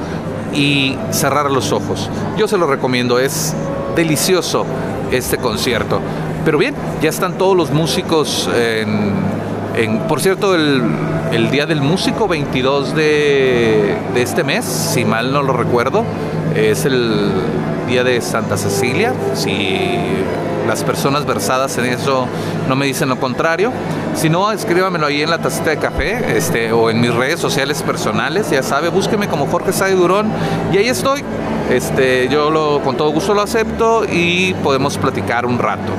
y 0.53 0.97
cerrar 1.11 1.51
los 1.51 1.71
ojos. 1.71 2.09
Yo 2.37 2.47
se 2.47 2.57
lo 2.57 2.67
recomiendo, 2.67 3.19
es 3.19 3.55
delicioso 3.95 4.65
este 5.11 5.37
concierto. 5.37 5.99
Pero 6.45 6.57
bien, 6.57 6.75
ya 7.01 7.09
están 7.09 7.37
todos 7.37 7.57
los 7.57 7.71
músicos 7.71 8.49
en, 8.55 9.99
por 10.07 10.21
cierto, 10.21 10.55
el, 10.55 11.51
Día 11.51 11.65
del 11.65 11.81
Músico, 11.81 12.27
22 12.27 12.95
de, 12.95 13.95
de, 14.13 14.21
este 14.21 14.43
mes, 14.43 14.65
si 14.65 15.05
mal 15.05 15.31
no 15.31 15.43
lo 15.43 15.53
recuerdo, 15.53 16.03
es 16.55 16.85
el 16.85 17.31
Día 17.87 18.03
de 18.03 18.19
Santa 18.21 18.57
Cecilia, 18.57 19.13
si 19.33 19.97
las 20.67 20.83
personas 20.83 21.25
versadas 21.25 21.77
en 21.77 21.85
eso 21.85 22.27
no 22.67 22.75
me 22.75 22.85
dicen 22.85 23.07
lo 23.07 23.17
contrario. 23.17 23.71
Si 24.13 24.29
no, 24.29 24.51
escríbamelo 24.51 25.05
ahí 25.05 25.21
en 25.21 25.29
la 25.29 25.37
tacita 25.37 25.69
de 25.69 25.77
café 25.77 26.37
este, 26.37 26.73
o 26.73 26.89
en 26.89 26.99
mis 26.99 27.13
redes 27.13 27.39
sociales 27.39 27.81
personales. 27.81 28.49
Ya 28.49 28.61
sabe, 28.61 28.89
búsqueme 28.89 29.29
como 29.29 29.47
Jorge 29.47 29.71
Sade 29.71 29.93
Durón 29.93 30.29
y 30.73 30.77
ahí 30.77 30.89
estoy. 30.89 31.23
Este, 31.71 32.27
yo 32.27 32.49
lo, 32.49 32.81
con 32.81 32.97
todo 32.97 33.11
gusto 33.11 33.33
lo 33.33 33.41
acepto 33.41 34.03
y 34.05 34.53
podemos 34.55 34.97
platicar 34.97 35.45
un 35.45 35.57
rato. 35.57 35.93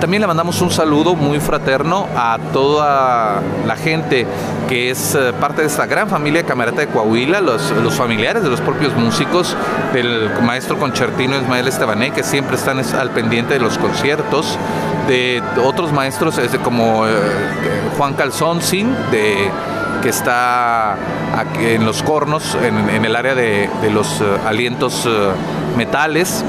También 0.00 0.20
le 0.20 0.26
mandamos 0.26 0.60
un 0.60 0.70
saludo 0.70 1.14
muy 1.14 1.40
fraterno 1.40 2.06
a 2.14 2.38
toda 2.52 3.40
la 3.66 3.76
gente 3.76 4.26
que 4.68 4.90
es 4.90 5.14
eh, 5.14 5.32
parte 5.40 5.62
de 5.62 5.68
esta 5.68 5.86
gran 5.86 6.08
familia 6.08 6.42
de 6.42 6.48
Camerata 6.48 6.80
de 6.82 6.88
Coahuila, 6.88 7.40
los, 7.40 7.72
familiares 7.94 8.42
de 8.42 8.50
los 8.50 8.60
propios 8.60 8.94
músicos, 8.94 9.56
del 9.94 10.30
maestro 10.42 10.78
concertino 10.78 11.36
Ismael 11.36 11.66
Estebané, 11.66 12.10
que 12.10 12.22
siempre 12.22 12.56
están 12.56 12.78
al 12.78 13.10
pendiente 13.10 13.54
de 13.54 13.60
los 13.60 13.78
conciertos, 13.78 14.58
de 15.08 15.42
otros 15.64 15.92
maestros 15.92 16.38
como 16.62 17.06
eh, 17.06 17.12
Juan 17.96 18.14
Calzón 18.14 18.60
Sin, 18.60 18.92
de 19.10 19.50
que 20.02 20.10
está 20.10 20.96
en 21.58 21.86
los 21.86 22.02
cornos, 22.02 22.54
en, 22.62 23.04
el 23.04 23.16
área 23.16 23.34
de, 23.34 23.70
los 23.90 24.20
eh, 24.20 24.24
alientos 24.44 25.08
metales. 25.76 26.44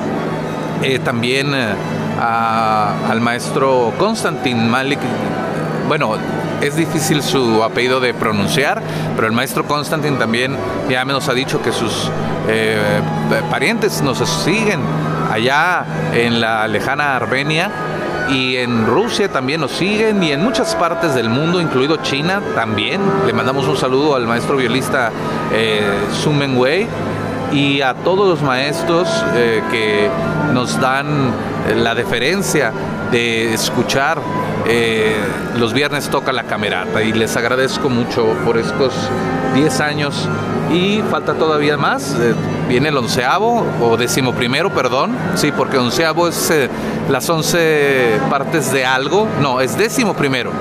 también 1.06 1.54
al 2.20 3.22
maestro 3.22 3.94
Konstantin 3.98 4.70
Malik. 4.70 5.00
Bueno, 5.88 6.16
es 6.62 6.76
difícil 6.76 7.22
su 7.22 7.64
apellido 7.64 8.00
de 8.00 8.14
pronunciar, 8.14 8.82
pero 9.16 9.28
el 9.28 9.34
maestro 9.34 9.66
Konstantin 9.66 10.18
también 10.18 10.56
ya 10.90 11.06
nos 11.06 11.30
ha 11.30 11.34
dicho 11.34 11.62
que 11.62 11.72
sus 11.72 12.10
eh, 12.48 13.02
parientes 13.50 14.02
nos 14.02 14.18
siguen 14.44 14.82
allá 15.32 15.86
en 16.14 16.42
la 16.42 16.68
lejana 16.68 17.16
Armenia 17.16 17.70
y 18.30 18.58
en 18.58 18.86
Rusia 18.86 19.30
también 19.30 19.62
nos 19.62 19.72
siguen 19.72 20.22
y 20.24 20.32
en 20.32 20.44
muchas 20.44 20.76
partes 20.76 21.16
del 21.16 21.30
mundo, 21.30 21.62
incluido 21.62 21.98
China 21.98 22.42
también. 22.56 23.02
Le 23.26 23.34
mandamos 23.34 23.68
un 23.68 23.78
saludo 23.78 24.16
al 24.16 24.28
maestro 24.28 24.58
violista 24.58 25.12
eh, 25.54 25.82
Sun 26.12 26.42
y 27.52 27.82
a 27.82 27.94
todos 27.94 28.28
los 28.28 28.42
maestros 28.42 29.08
eh, 29.36 29.64
que 29.72 30.10
nos 30.54 30.80
dan 30.80 31.32
la 31.76 31.96
deferencia 31.96 32.72
de 33.12 33.54
escuchar 33.54 34.20
eh, 34.66 35.16
los 35.58 35.74
viernes 35.74 36.10
toca 36.10 36.34
la 36.34 36.44
camerata. 36.44 37.02
Y 37.02 37.14
les 37.14 37.36
agradezco 37.38 37.90
mucho 37.90 38.26
por 38.46 38.58
estos 38.58 38.94
10 39.56 39.80
años. 39.82 40.28
Y 40.72 41.02
falta 41.10 41.34
todavía 41.34 41.78
más, 41.78 42.14
eh, 42.20 42.34
viene 42.68 42.90
el 42.90 42.98
onceavo 42.98 43.66
o 43.82 43.96
décimo 43.96 44.34
primero, 44.34 44.70
perdón, 44.70 45.16
sí, 45.36 45.54
porque 45.56 45.78
onceavo 45.78 46.28
es 46.28 46.52
las 47.10 47.30
once 47.30 48.20
partes 48.30 48.74
de 48.74 48.86
algo, 48.86 49.30
no, 49.42 49.62
es 49.62 49.78
décimo 49.78 50.14
primero 50.14 50.52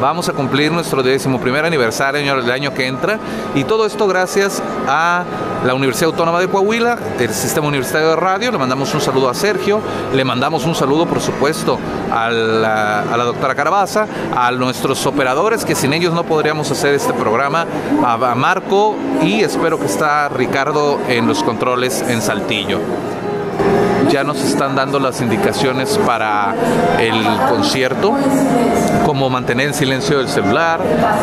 Vamos 0.00 0.30
a 0.30 0.32
cumplir 0.32 0.72
nuestro 0.72 1.02
décimo 1.02 1.38
primer 1.38 1.66
aniversario 1.66 2.34
del 2.36 2.50
año 2.50 2.72
que 2.72 2.86
entra. 2.86 3.18
Y 3.54 3.64
todo 3.64 3.84
esto 3.84 4.06
gracias 4.06 4.62
a 4.88 5.24
la 5.66 5.74
Universidad 5.74 6.06
Autónoma 6.06 6.40
de 6.40 6.48
Coahuila, 6.48 6.96
el 7.18 7.28
Sistema 7.34 7.68
Universitario 7.68 8.08
de 8.08 8.16
Radio. 8.16 8.50
Le 8.50 8.56
mandamos 8.56 8.94
un 8.94 9.02
saludo 9.02 9.28
a 9.28 9.34
Sergio, 9.34 9.80
le 10.14 10.24
mandamos 10.24 10.64
un 10.64 10.74
saludo, 10.74 11.04
por 11.04 11.20
supuesto, 11.20 11.78
a 12.10 12.30
la, 12.30 13.24
doctora 13.24 13.54
Carabaza, 13.54 14.06
a 14.34 14.50
nuestros 14.52 15.04
operadores, 15.04 15.66
que 15.66 15.74
sin 15.74 15.92
ellos 15.92 16.14
no 16.14 16.24
podríamos 16.24 16.70
hacer 16.70 16.94
este 16.94 17.12
programa, 17.12 17.66
a 18.02 18.34
Marco 18.34 18.96
y 19.22 19.42
espero 19.42 19.78
que 19.78 19.84
está 19.84 20.30
Ricardo 20.30 20.98
en 21.08 21.26
los 21.26 21.42
controles 21.42 22.02
en 22.08 22.22
Saltillo 22.22 22.80
ya 24.10 24.24
nos 24.24 24.42
están 24.42 24.74
dando 24.74 24.98
las 24.98 25.20
indicaciones 25.20 25.98
para 25.98 26.54
el 26.98 27.14
concierto, 27.48 28.12
como 29.06 29.30
mantener 29.30 29.68
el 29.68 29.74
silencio 29.74 30.18
del 30.18 30.28
celular. 30.28 30.80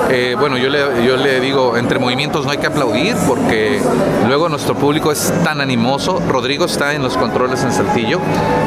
Eh, 0.10 0.36
bueno, 0.40 0.58
yo 0.58 0.70
le, 0.70 1.06
yo 1.06 1.18
le 1.18 1.40
digo, 1.40 1.78
entre 1.78 2.00
movimientos 2.00 2.46
no 2.46 2.52
hay 2.52 2.58
que 2.58 2.68
aplaudir 2.68 3.16
porque 3.28 3.82
luego 4.28 4.50
nuestro 4.50 4.76
público 4.76 5.12
es 5.12 5.34
tan 5.44 5.62
animoso. 5.62 6.22
Rodrigo 6.28 6.66
está 6.66 6.94
en 6.94 7.04
los 7.04 7.18
controles 7.18 7.64
en 7.64 7.72
Saltillo. 7.72 8.20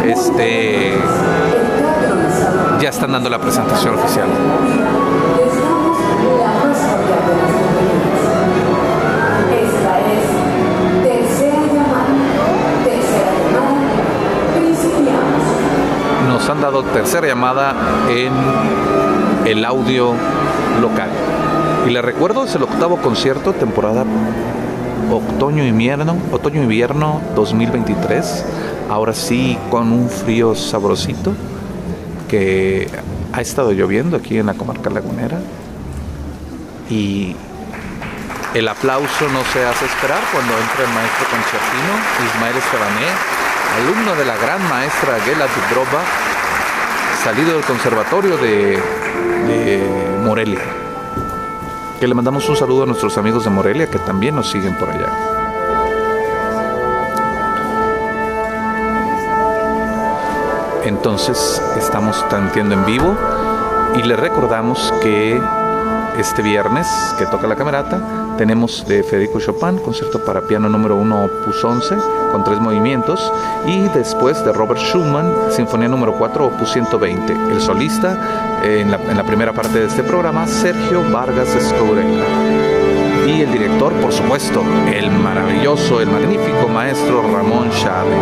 Este, 0.05 0.95
ya 2.81 2.89
están 2.89 3.13
dando 3.13 3.31
la 3.31 3.39
presentación 3.39 3.95
oficial. 3.95 4.29
Han 16.51 16.61
dado 16.61 16.83
tercera 16.83 17.27
llamada 17.27 17.75
en 18.09 18.33
el 19.47 19.65
audio 19.65 20.13
local. 20.81 21.11
Y 21.87 21.91
le 21.91 22.03
recuerdo, 22.03 22.45
es 22.45 22.55
el 22.55 22.63
octavo 22.63 22.97
concierto, 22.99 23.53
temporada 23.53 24.05
otoño-invierno, 25.11 26.17
otoño-invierno 26.31 27.21
2023. 27.35 28.45
Ahora 28.89 29.13
sí, 29.13 29.59
con 29.71 29.93
un 29.93 30.09
frío 30.09 30.55
sabrosito 30.55 31.33
que 32.29 32.89
ha 33.33 33.41
estado 33.41 33.73
lloviendo 33.73 34.17
aquí 34.17 34.39
en 34.39 34.47
la 34.47 34.55
comarca 34.55 34.91
lagunera. 34.91 35.41
Y 36.89 37.35
el 38.55 38.67
aplauso 38.69 39.29
no 39.33 39.45
se 39.53 39.65
hace 39.65 39.85
esperar 39.85 40.21
cuando 40.33 40.53
entra 40.53 40.85
el 40.85 40.93
maestro 40.95 41.27
concertino 41.31 41.93
Ismael 42.27 42.57
Estebané, 42.57 43.07
alumno 43.79 44.17
de 44.17 44.25
la 44.25 44.37
gran 44.37 44.69
maestra 44.69 45.21
Gela 45.25 45.47
Dubroba, 45.47 46.03
salido 47.23 47.53
del 47.53 47.65
conservatorio 47.65 48.37
de, 48.39 48.79
Morelia. 50.25 50.61
Que 51.99 52.09
le 52.09 52.15
mandamos 52.15 52.49
un 52.49 52.57
saludo 52.57 52.85
a 52.85 52.87
nuestros 52.87 53.19
amigos 53.19 53.45
de 53.45 53.51
Morelia 53.51 53.91
que 53.91 53.99
también 53.99 54.35
nos 54.35 54.51
siguen 54.51 54.75
por 54.77 54.89
allá. 54.89 55.09
Entonces 60.85 61.61
estamos 61.77 62.27
transmitiendo 62.29 62.75
en 62.75 62.87
vivo 62.87 63.17
y 63.97 64.03
le 64.03 64.17
recordamos 64.17 64.93
que 65.03 65.41
este 66.19 66.43
viernes 66.43 66.87
que 67.19 67.27
toca 67.27 67.47
la 67.47 67.57
camerata 67.57 68.01
tenemos 68.41 68.87
de 68.89 69.03
Federico 69.03 69.39
Chopin, 69.39 69.77
concierto 69.77 70.19
para 70.25 70.41
piano 70.41 70.67
número 70.67 70.97
1, 70.97 71.25
opus 71.25 71.63
11, 71.63 71.95
con 72.33 72.43
tres 72.43 72.59
movimientos, 72.59 73.31
y 73.67 73.83
después 73.89 74.43
de 74.43 74.51
Robert 74.55 74.81
Schumann, 74.81 75.31
Sinfonía 75.51 75.89
número 75.89 76.15
4, 76.15 76.47
opus 76.47 76.73
120. 76.73 77.35
El 77.35 77.61
solista 77.61 78.63
en, 78.65 78.91
la, 78.91 79.25
primera 79.25 79.53
parte 79.53 79.81
de 79.81 79.87
este 79.89 80.03
programa, 80.03 80.47
Sergio 80.47 81.03
Vargas 81.13 81.55
Escourela. 81.55 82.25
Y 83.27 83.43
el 83.43 83.53
director, 83.53 83.93
por 84.01 84.11
supuesto, 84.11 84.65
el 84.91 85.11
maravilloso, 85.11 86.01
el 86.01 86.09
magnífico 86.09 86.67
maestro 86.67 87.21
Ramón 87.31 87.69
Chávez 87.73 88.17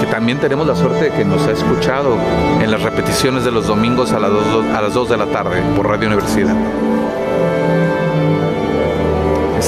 que 0.00 0.06
también 0.06 0.38
tenemos 0.38 0.66
la 0.66 0.74
suerte 0.74 1.04
de 1.04 1.10
que 1.12 1.24
nos 1.24 1.46
ha 1.46 1.52
escuchado 1.52 2.16
en 2.60 2.70
las 2.72 2.82
repeticiones 2.82 3.44
de 3.44 3.52
los 3.52 3.68
domingos 3.68 4.12
a 4.12 4.18
las 4.18 4.94
2 4.94 5.08
de 5.08 5.16
la 5.16 5.26
tarde 5.26 5.62
por 5.76 5.86
Radio 5.86 6.08
Universidad 6.08 6.56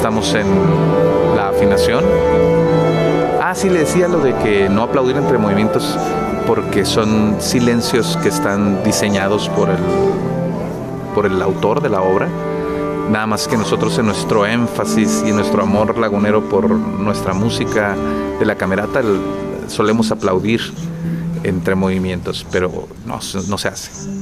estamos 0.00 0.32
en 0.32 0.46
la 1.36 1.50
afinación. 1.50 2.02
Ah, 3.38 3.52
sí, 3.54 3.68
le 3.68 3.80
decía 3.80 4.08
lo 4.08 4.18
de 4.20 4.34
que 4.36 4.66
no 4.66 4.84
aplaudir 4.84 5.14
entre 5.18 5.36
movimientos 5.36 5.94
porque 6.46 6.86
son 6.86 7.36
silencios 7.38 8.16
que 8.22 8.30
están 8.30 8.82
diseñados 8.82 9.50
por 9.50 9.68
el, 9.68 9.76
por 11.14 11.26
el 11.26 11.42
autor 11.42 11.82
de 11.82 11.90
la 11.90 12.00
obra. 12.00 12.28
Nada 13.10 13.26
más 13.26 13.46
que 13.46 13.58
nosotros 13.58 13.98
en 13.98 14.06
nuestro 14.06 14.46
énfasis 14.46 15.22
y 15.26 15.32
nuestro 15.32 15.64
amor 15.64 15.98
lagunero 15.98 16.48
por 16.48 16.70
nuestra 16.70 17.34
música 17.34 17.94
de 18.38 18.46
la 18.46 18.54
camerata 18.54 19.02
solemos 19.68 20.10
aplaudir 20.12 20.62
entre 21.42 21.74
movimientos, 21.74 22.46
pero 22.50 22.88
no, 23.04 23.20
no 23.48 23.58
se 23.58 23.68
hace. 23.68 24.19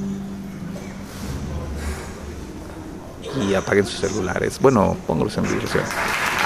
Apaguen 3.59 3.87
sus 3.87 4.01
celulares. 4.01 4.59
Bueno, 4.61 4.97
póngalos 5.07 5.37
en 5.37 5.44
vibración. 5.44 5.85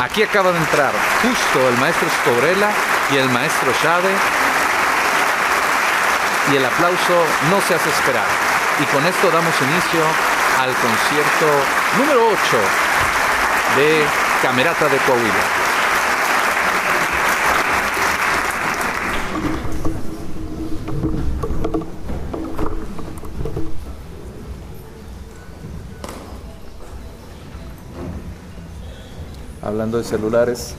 Aquí 0.00 0.22
acaba 0.22 0.52
de 0.52 0.58
entrar 0.58 0.92
justo 1.22 1.68
el 1.68 1.76
maestro 1.78 2.08
Escobrela 2.08 2.70
y 3.12 3.16
el 3.16 3.28
maestro 3.30 3.72
Chávez. 3.82 4.16
Y 6.52 6.56
el 6.56 6.64
aplauso 6.64 7.24
no 7.50 7.60
se 7.60 7.74
hace 7.74 7.88
esperar. 7.88 8.26
Y 8.80 8.84
con 8.86 9.04
esto 9.06 9.30
damos 9.30 9.54
inicio 9.60 10.02
al 10.58 10.72
concierto 10.74 11.46
número 11.98 12.26
8 12.28 12.36
de 13.76 14.04
Camerata 14.42 14.88
de 14.88 14.98
Coahuila. 14.98 15.61
Hablando 29.72 29.96
de 29.96 30.04
celulares, 30.04 30.74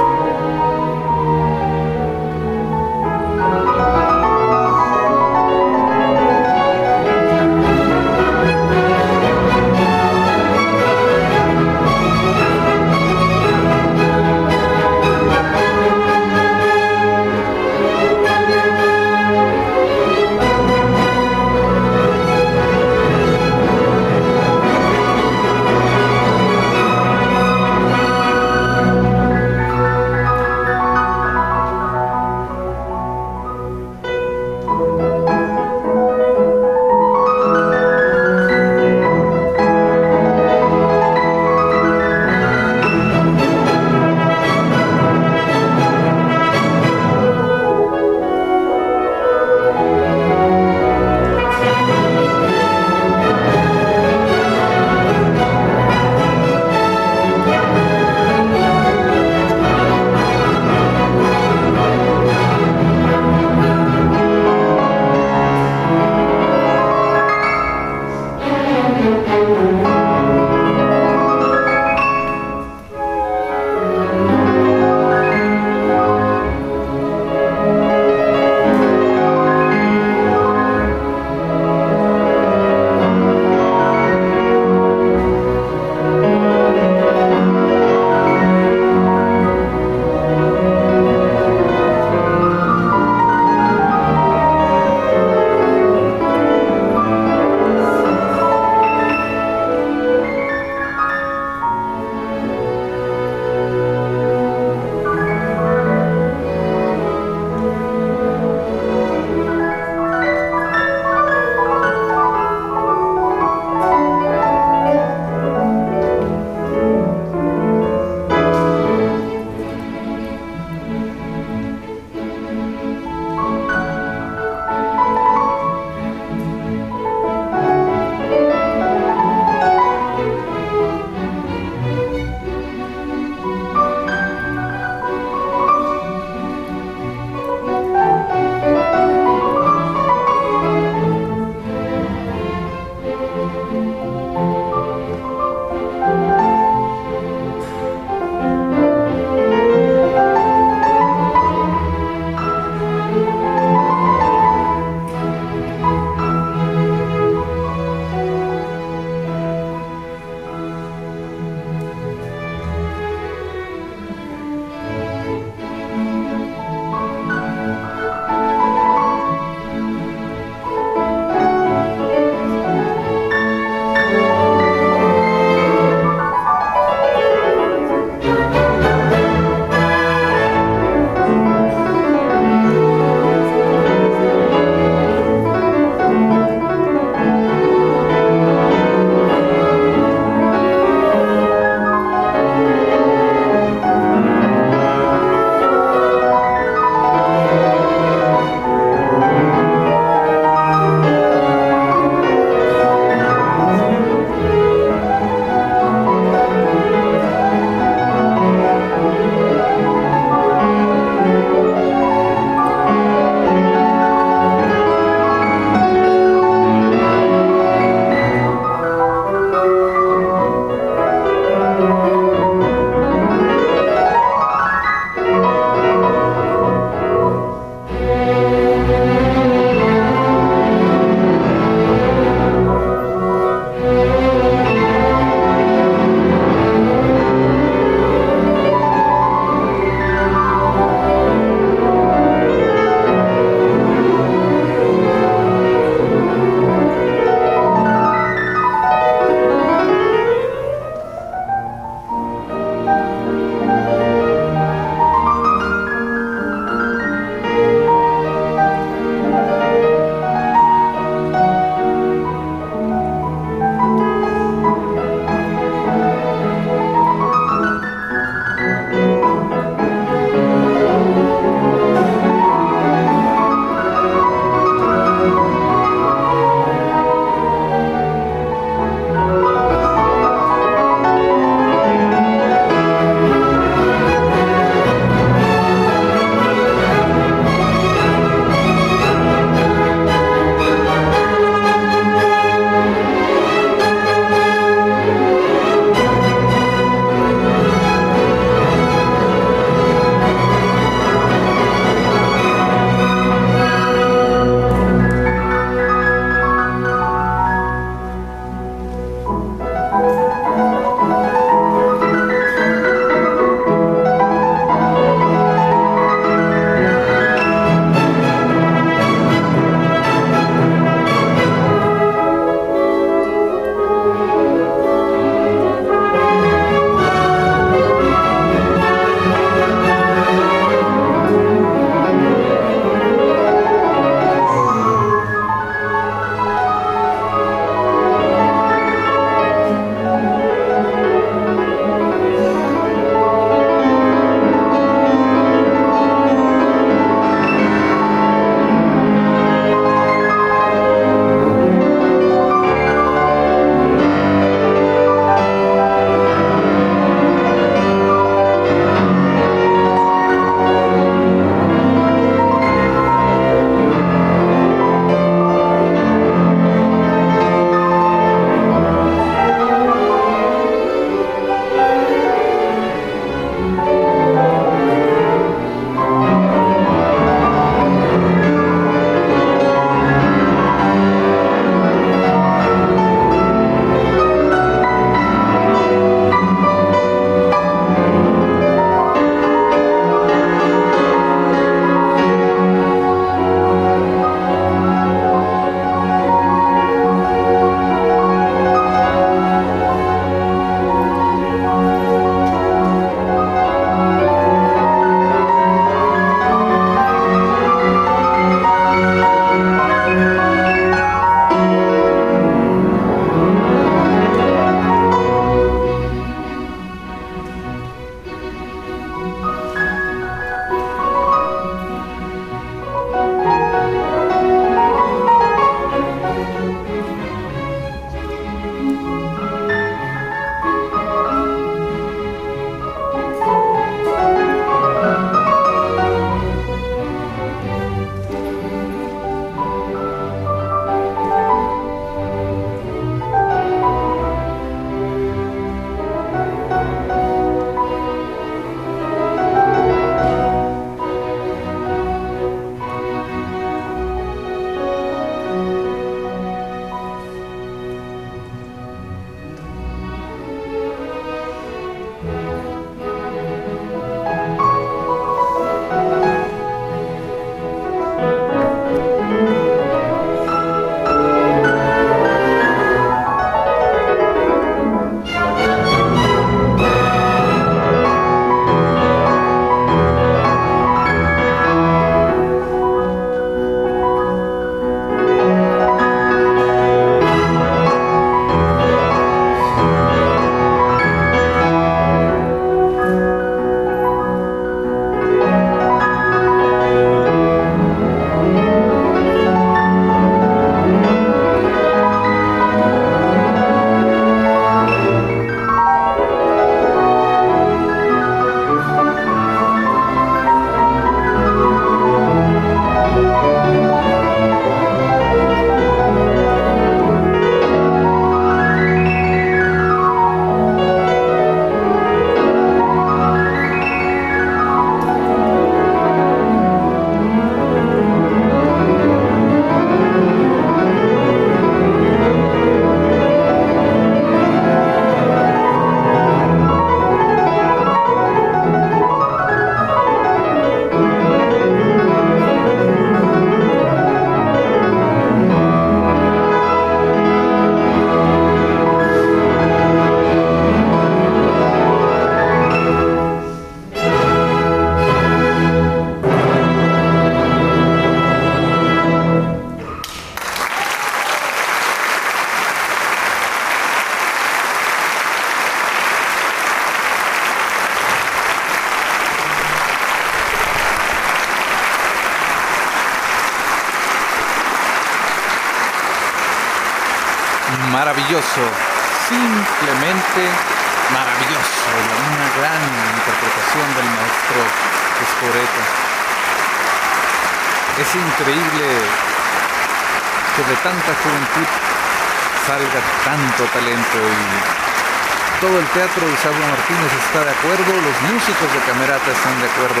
todo 595.60 595.78
el 595.78 595.86
teatro 595.92 596.24
Isabel 596.24 596.64
Martínez 596.72 597.12
está 597.20 597.44
de 597.44 597.52
acuerdo, 597.52 597.92
los 597.92 598.16
músicos 598.32 598.68
de 598.72 598.80
Camerata 598.88 599.28
están 599.28 599.52
de 599.60 599.68
acuerdo, 599.68 600.00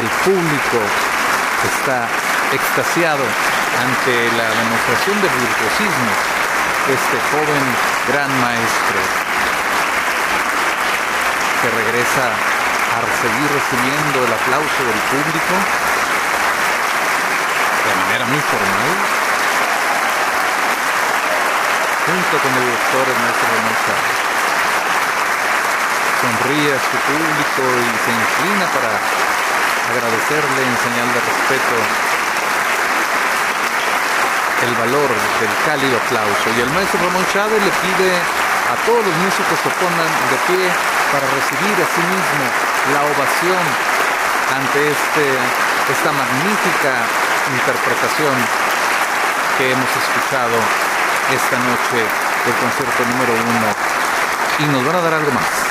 el 0.00 0.08
público 0.24 0.80
está 1.60 2.08
extasiado 2.56 3.20
ante 3.20 4.12
la 4.32 4.48
demostración 4.48 5.20
de 5.20 5.28
virtuosismo 5.28 6.12
de 6.88 6.92
este 6.96 7.18
joven 7.36 7.64
gran 8.08 8.32
maestro 8.40 9.00
que 11.60 11.68
regresa 11.76 12.32
a 12.32 13.00
seguir 13.20 13.48
recibiendo 13.52 14.24
el 14.24 14.32
aplauso 14.40 14.80
del 14.88 15.00
público 15.12 15.54
de 17.84 17.94
manera 18.08 18.24
muy 18.24 18.40
formal 18.40 18.92
junto 22.08 22.34
con 22.40 22.52
el 22.56 22.68
el 22.72 23.18
maestro 23.20 23.46
Ramón 23.52 24.25
sonríe 26.20 26.72
a 26.72 26.80
su 26.80 26.96
público 26.96 27.62
y 27.62 27.92
se 28.00 28.10
inclina 28.12 28.66
para 28.72 28.92
agradecerle 29.92 30.60
en 30.64 30.74
señal 30.80 31.08
de 31.12 31.20
respeto 31.20 31.76
el 34.64 34.74
valor 34.80 35.10
del 35.12 35.52
cálido 35.68 35.96
aplauso. 36.00 36.46
Y 36.56 36.60
el 36.64 36.70
maestro 36.72 37.00
Ramón 37.04 37.26
Chávez 37.32 37.60
le 37.60 37.72
pide 37.84 38.10
a 38.16 38.74
todos 38.88 39.04
los 39.04 39.16
músicos 39.20 39.56
que 39.60 39.70
pongan 39.76 40.12
de 40.32 40.38
pie 40.48 40.64
para 41.12 41.26
recibir 41.28 41.76
a 41.76 41.86
sí 41.86 42.02
mismo 42.02 42.44
la 42.96 43.00
ovación 43.04 43.64
ante 44.56 44.78
este, 44.90 45.24
esta 45.92 46.10
magnífica 46.10 46.92
interpretación 47.52 48.34
que 49.58 49.72
hemos 49.72 49.90
escuchado 49.92 50.56
esta 51.30 51.56
noche 51.60 52.00
del 52.00 52.56
concierto 52.56 53.00
número 53.12 53.32
uno. 53.36 53.68
Y 54.58 54.64
nos 54.72 54.82
van 54.86 54.96
a 54.96 55.00
dar 55.02 55.14
algo 55.14 55.32
más. 55.32 55.65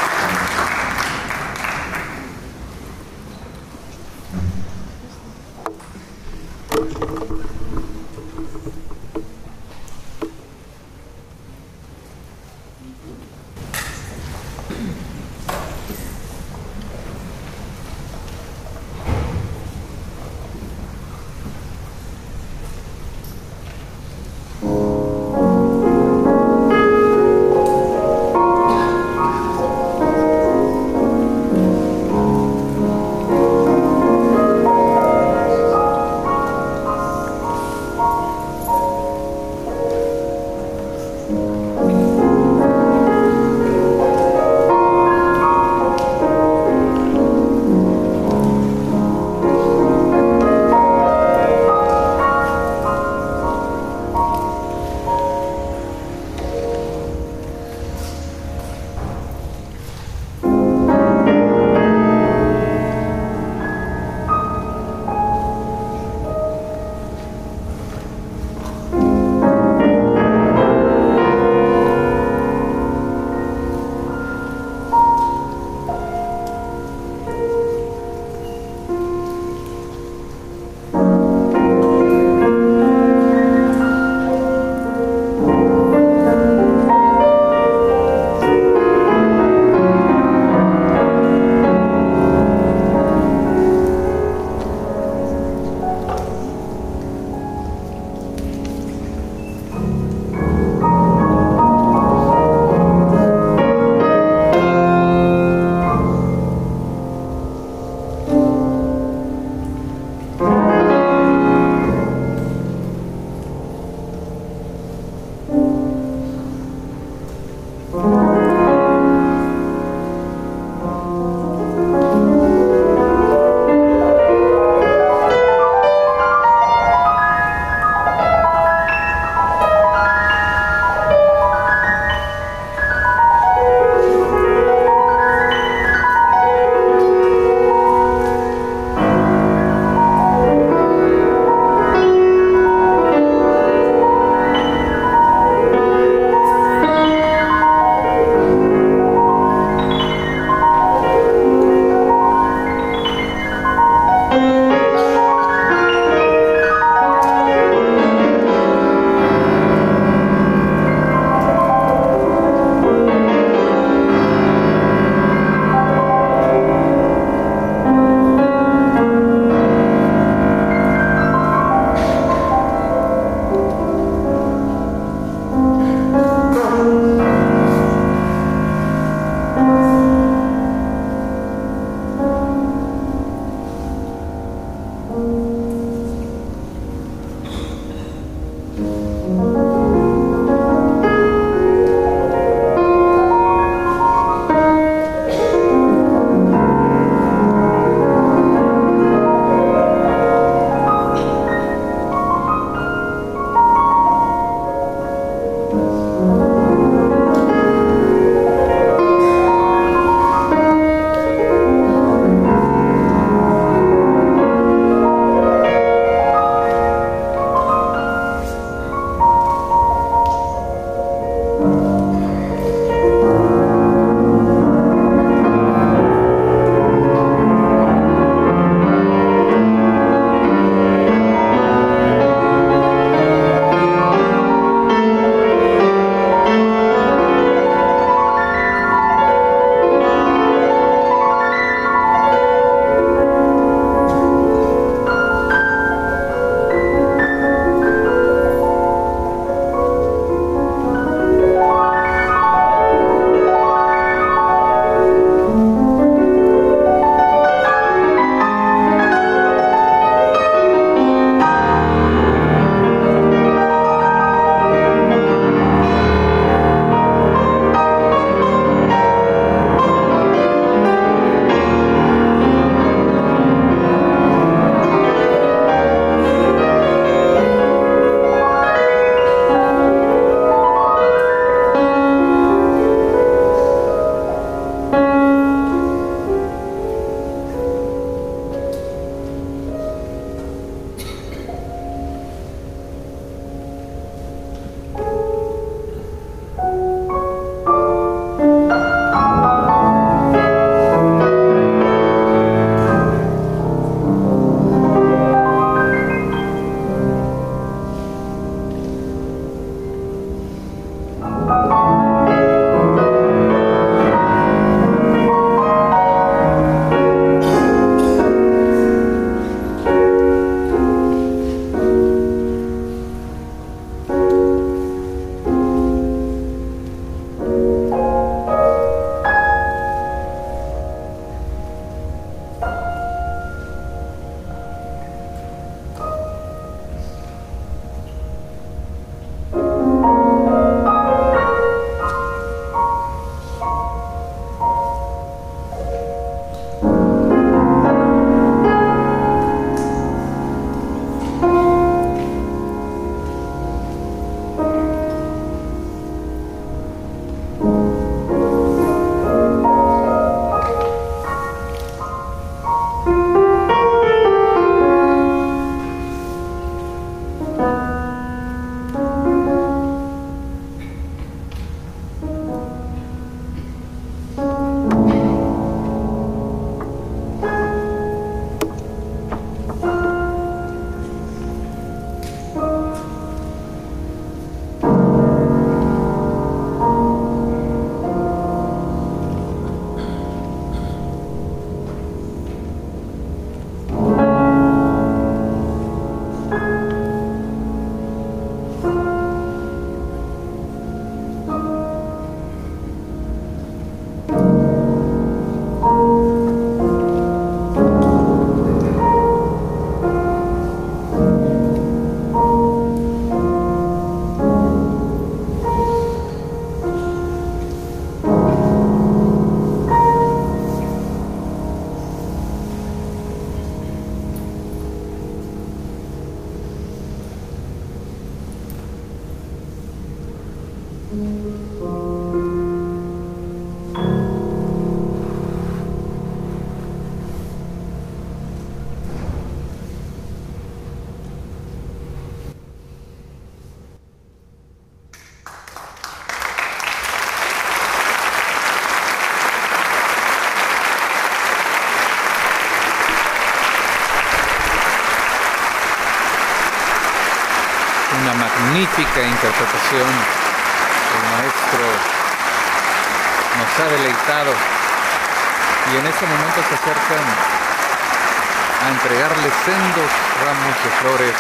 Sendos 469.66 470.12
ramos 470.46 470.76
de 470.78 470.92
flores 471.02 471.38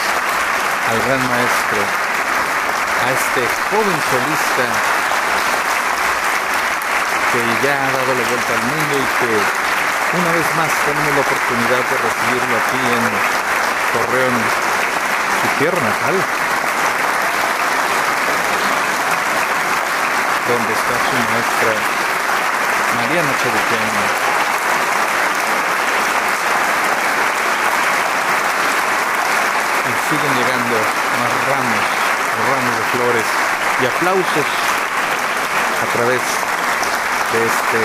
al 0.90 0.98
gran 1.06 1.22
maestro, 1.30 1.78
a 1.78 3.08
este 3.14 3.42
joven 3.70 4.00
solista 4.10 4.66
que 7.30 7.42
ya 7.62 7.86
ha 7.86 7.90
dado 7.94 8.12
la 8.18 8.26
vuelta 8.26 8.50
al 8.58 8.66
mundo 8.66 8.94
y 8.98 9.08
que 9.22 9.30
una 10.18 10.32
vez 10.34 10.48
más 10.58 10.72
tenemos 10.90 11.14
la 11.14 11.22
oportunidad 11.22 11.84
de 11.86 11.96
recibirlo 12.02 12.54
aquí 12.66 12.82
en 12.98 13.06
Torreón, 13.94 14.38
su 14.42 15.48
tierra 15.62 15.82
natal, 15.86 16.18
donde 20.50 20.72
está 20.74 20.96
su 20.98 21.14
maestra 21.30 21.74
Mariana 22.98 23.34
Cheruqueña. 23.38 24.26
siguen 30.10 30.34
llegando 30.38 31.05
más 31.22 31.34
ramos, 31.48 31.84
ramos 32.50 32.74
de 32.76 32.86
flores 32.92 33.28
y 33.82 33.86
aplausos 33.86 34.50
a 35.82 35.86
través 35.96 36.22
de 36.22 37.40
este 37.46 37.80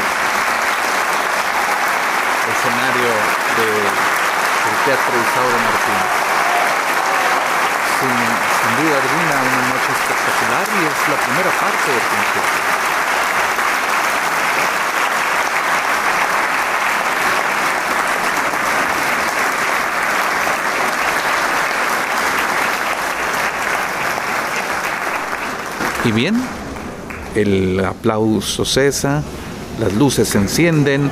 escenario 2.51 3.11
del 3.57 4.74
Teatro 4.85 5.15
Isauro 5.15 5.59
Martínez. 5.62 6.12
Sin, 8.01 8.11
sin 8.11 8.73
duda 8.81 8.97
alguna 8.98 9.35
una 9.47 9.62
noche 9.70 9.90
espectacular 9.94 10.66
y 10.66 10.81
es 10.90 10.98
la 11.09 11.19
primera 11.20 11.51
parte 11.61 11.86
del 11.90 12.07
concierto. 12.11 12.90
Y 26.05 26.12
bien, 26.12 26.35
el 27.35 27.85
aplauso 27.85 28.64
cesa, 28.64 29.22
las 29.78 29.93
luces 29.94 30.28
se 30.28 30.39
encienden 30.39 31.10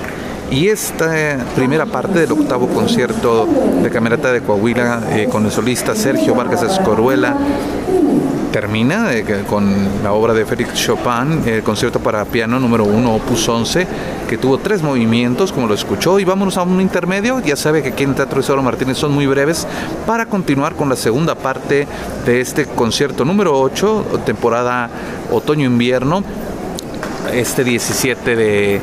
y 0.51 0.69
esta 0.69 1.45
primera 1.55 1.85
parte 1.85 2.21
del 2.21 2.33
octavo 2.33 2.69
concierto 2.69 3.47
de 3.83 3.91
Camerata 3.91 4.33
de 4.33 4.41
Coahuila 4.41 5.03
eh, 5.11 5.29
con 5.31 5.45
el 5.45 5.53
solista 5.53 5.95
Sergio 5.95 6.35
Vargas 6.35 6.63
Escoruela 6.63 7.37
termina 8.61 9.15
eh, 9.15 9.25
con 9.49 10.03
la 10.03 10.13
obra 10.13 10.35
de 10.35 10.45
Félix 10.45 10.75
Chopin, 10.75 11.47
el 11.47 11.63
concierto 11.63 12.01
para 12.01 12.25
piano 12.25 12.59
número 12.59 12.83
1, 12.87 13.15
opus 13.15 13.49
11, 13.49 13.87
que 14.29 14.37
tuvo 14.37 14.59
tres 14.59 14.83
movimientos, 14.83 15.53
como 15.53 15.69
lo 15.69 15.75
escuchó, 15.75 16.19
y 16.19 16.25
vámonos 16.25 16.57
a 16.57 16.63
un 16.63 16.81
intermedio, 16.81 17.39
ya 17.39 17.55
sabe 17.55 17.85
que 17.85 17.91
aquí 17.91 18.03
en 18.03 18.17
Teatro 18.17 18.41
Isidoro 18.41 18.65
Martínez 18.65 18.99
son 18.99 19.13
muy 19.13 19.29
breves, 19.29 19.65
para 20.09 20.27
continuar 20.27 20.75
con 20.75 20.89
la 20.89 20.97
segunda 20.97 21.37
parte 21.37 21.87
de 22.27 22.41
este 22.41 22.67
concierto 22.67 23.25
número 23.25 23.57
8, 23.61 24.23
temporada 24.27 24.91
otoño-invierno, 25.31 26.25
este 27.33 27.63
17 27.63 28.35
de 28.35 28.75
eh, 28.77 28.81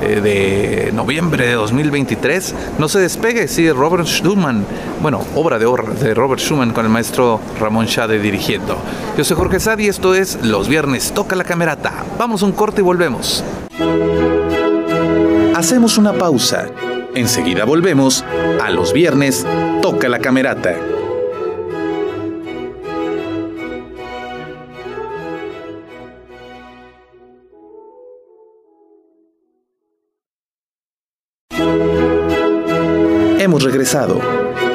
de 0.00 0.90
noviembre 0.92 1.46
de 1.46 1.54
2023. 1.54 2.54
No 2.78 2.88
se 2.88 3.00
despegue, 3.00 3.48
sí, 3.48 3.70
Robert 3.70 4.06
Schumann, 4.06 4.64
bueno, 5.00 5.20
obra 5.34 5.58
de, 5.58 5.66
de 6.00 6.14
Robert 6.14 6.40
Schumann 6.40 6.72
con 6.72 6.84
el 6.84 6.90
maestro 6.90 7.40
Ramón 7.60 7.86
Shade 7.86 8.18
dirigiendo. 8.18 8.76
Yo 9.16 9.24
soy 9.24 9.36
Jorge 9.36 9.60
Sadi 9.60 9.84
y 9.84 9.88
esto 9.88 10.14
es 10.14 10.38
Los 10.42 10.68
Viernes 10.68 11.12
Toca 11.12 11.36
la 11.36 11.44
Camerata. 11.44 12.04
Vamos 12.18 12.42
a 12.42 12.46
un 12.46 12.52
corte 12.52 12.80
y 12.80 12.84
volvemos. 12.84 13.44
Hacemos 15.54 15.98
una 15.98 16.12
pausa. 16.14 16.66
Enseguida 17.14 17.64
volvemos 17.64 18.24
a 18.60 18.70
Los 18.70 18.92
Viernes 18.92 19.46
Toca 19.82 20.08
la 20.08 20.18
Camerata. 20.18 20.74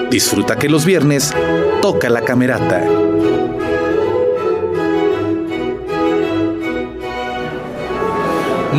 Disfruta 0.10 0.56
que 0.56 0.70
los 0.70 0.86
viernes 0.86 1.34
toca 1.82 2.10
la 2.10 2.22
camerata. 2.22 2.82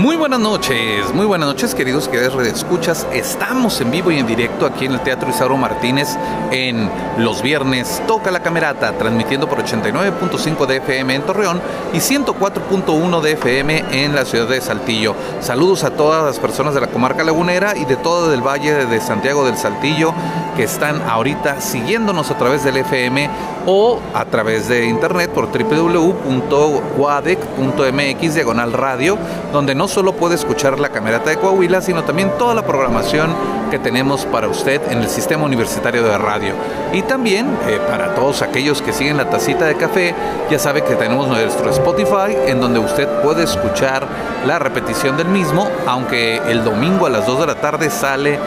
Muy 0.01 0.17
buenas 0.17 0.41
noches, 0.41 1.13
muy 1.13 1.27
buenas 1.27 1.47
noches 1.47 1.75
queridos 1.75 2.09
queridos 2.09 2.47
escuchas. 2.47 3.07
Estamos 3.13 3.79
en 3.83 3.91
vivo 3.91 4.11
y 4.11 4.19
en 4.19 4.27
directo 4.27 4.65
aquí 4.65 4.87
en 4.87 4.93
el 4.93 5.01
Teatro 5.01 5.29
Isauro 5.29 5.59
Martínez 5.59 6.17
en 6.51 6.89
los 7.19 7.43
viernes 7.43 8.03
Toca 8.07 8.31
la 8.31 8.41
Camerata, 8.41 8.97
transmitiendo 8.97 9.47
por 9.47 9.63
89.5 9.63 10.67
de 10.67 10.77
FM 10.79 11.15
en 11.17 11.23
Torreón 11.23 11.61
y 11.93 11.99
104.1 11.99 13.21
de 13.21 13.33
FM 13.33 13.85
en 13.93 14.15
la 14.15 14.25
ciudad 14.25 14.49
de 14.49 14.63
Saltillo. 14.63 15.15
Saludos 15.43 15.85
a 15.85 15.91
todas 15.91 16.25
las 16.25 16.39
personas 16.39 16.73
de 16.73 16.81
la 16.81 16.87
comarca 16.87 17.23
lagunera 17.23 17.77
y 17.77 17.85
de 17.85 17.97
todo 17.97 18.33
el 18.33 18.41
valle 18.41 18.87
de 18.87 19.01
Santiago 19.03 19.45
del 19.45 19.59
Saltillo 19.59 20.15
que 20.57 20.65
están 20.65 21.03
ahorita 21.03 21.61
siguiéndonos 21.61 22.31
a 22.31 22.39
través 22.39 22.65
del 22.65 22.79
FM 22.79 23.29
o 23.67 23.99
a 24.15 24.25
través 24.25 24.69
de 24.69 24.87
internet 24.87 25.31
por 25.31 25.51
www.guadec.mx 25.51 28.35
diagonal 28.35 28.73
radio, 28.73 29.19
donde 29.53 29.75
no 29.75 29.89
solo 29.89 30.15
puede 30.15 30.35
escuchar 30.35 30.81
la 30.81 30.89
camerata 30.91 31.31
de 31.31 31.37
Coahuila, 31.37 31.81
sino 31.81 32.05
también 32.05 32.31
toda 32.39 32.55
la 32.55 32.63
programación 32.63 33.31
que 33.71 33.79
tenemos 33.79 34.27
para 34.27 34.49
usted 34.49 34.81
en 34.91 34.99
el 34.99 35.09
sistema 35.09 35.45
universitario 35.45 36.03
de 36.03 36.19
radio. 36.19 36.53
Y 36.93 37.03
también 37.03 37.47
eh, 37.69 37.79
para 37.89 38.15
todos 38.15 38.43
aquellos 38.43 38.83
que 38.83 38.93
siguen 38.93 39.17
la 39.17 39.31
tacita 39.31 39.67
de 39.67 39.77
café, 39.77 40.13
ya 40.51 40.59
sabe 40.59 40.83
que 40.83 40.97
tenemos 40.97 41.29
nuestro 41.29 41.71
Spotify 41.71 42.37
en 42.47 42.61
donde 42.61 42.81
usted 42.81 43.09
puede 43.23 43.45
escuchar 43.45 44.07
la 44.47 44.59
repetición 44.59 45.17
del 45.17 45.29
mismo, 45.29 45.69
aunque 45.87 46.39
el 46.49 46.65
domingo 46.65 47.07
a 47.07 47.11
las 47.11 47.27
2 47.27 47.41
de 47.41 47.47
la 47.47 47.55
tarde 47.57 47.91
sale 47.91 48.39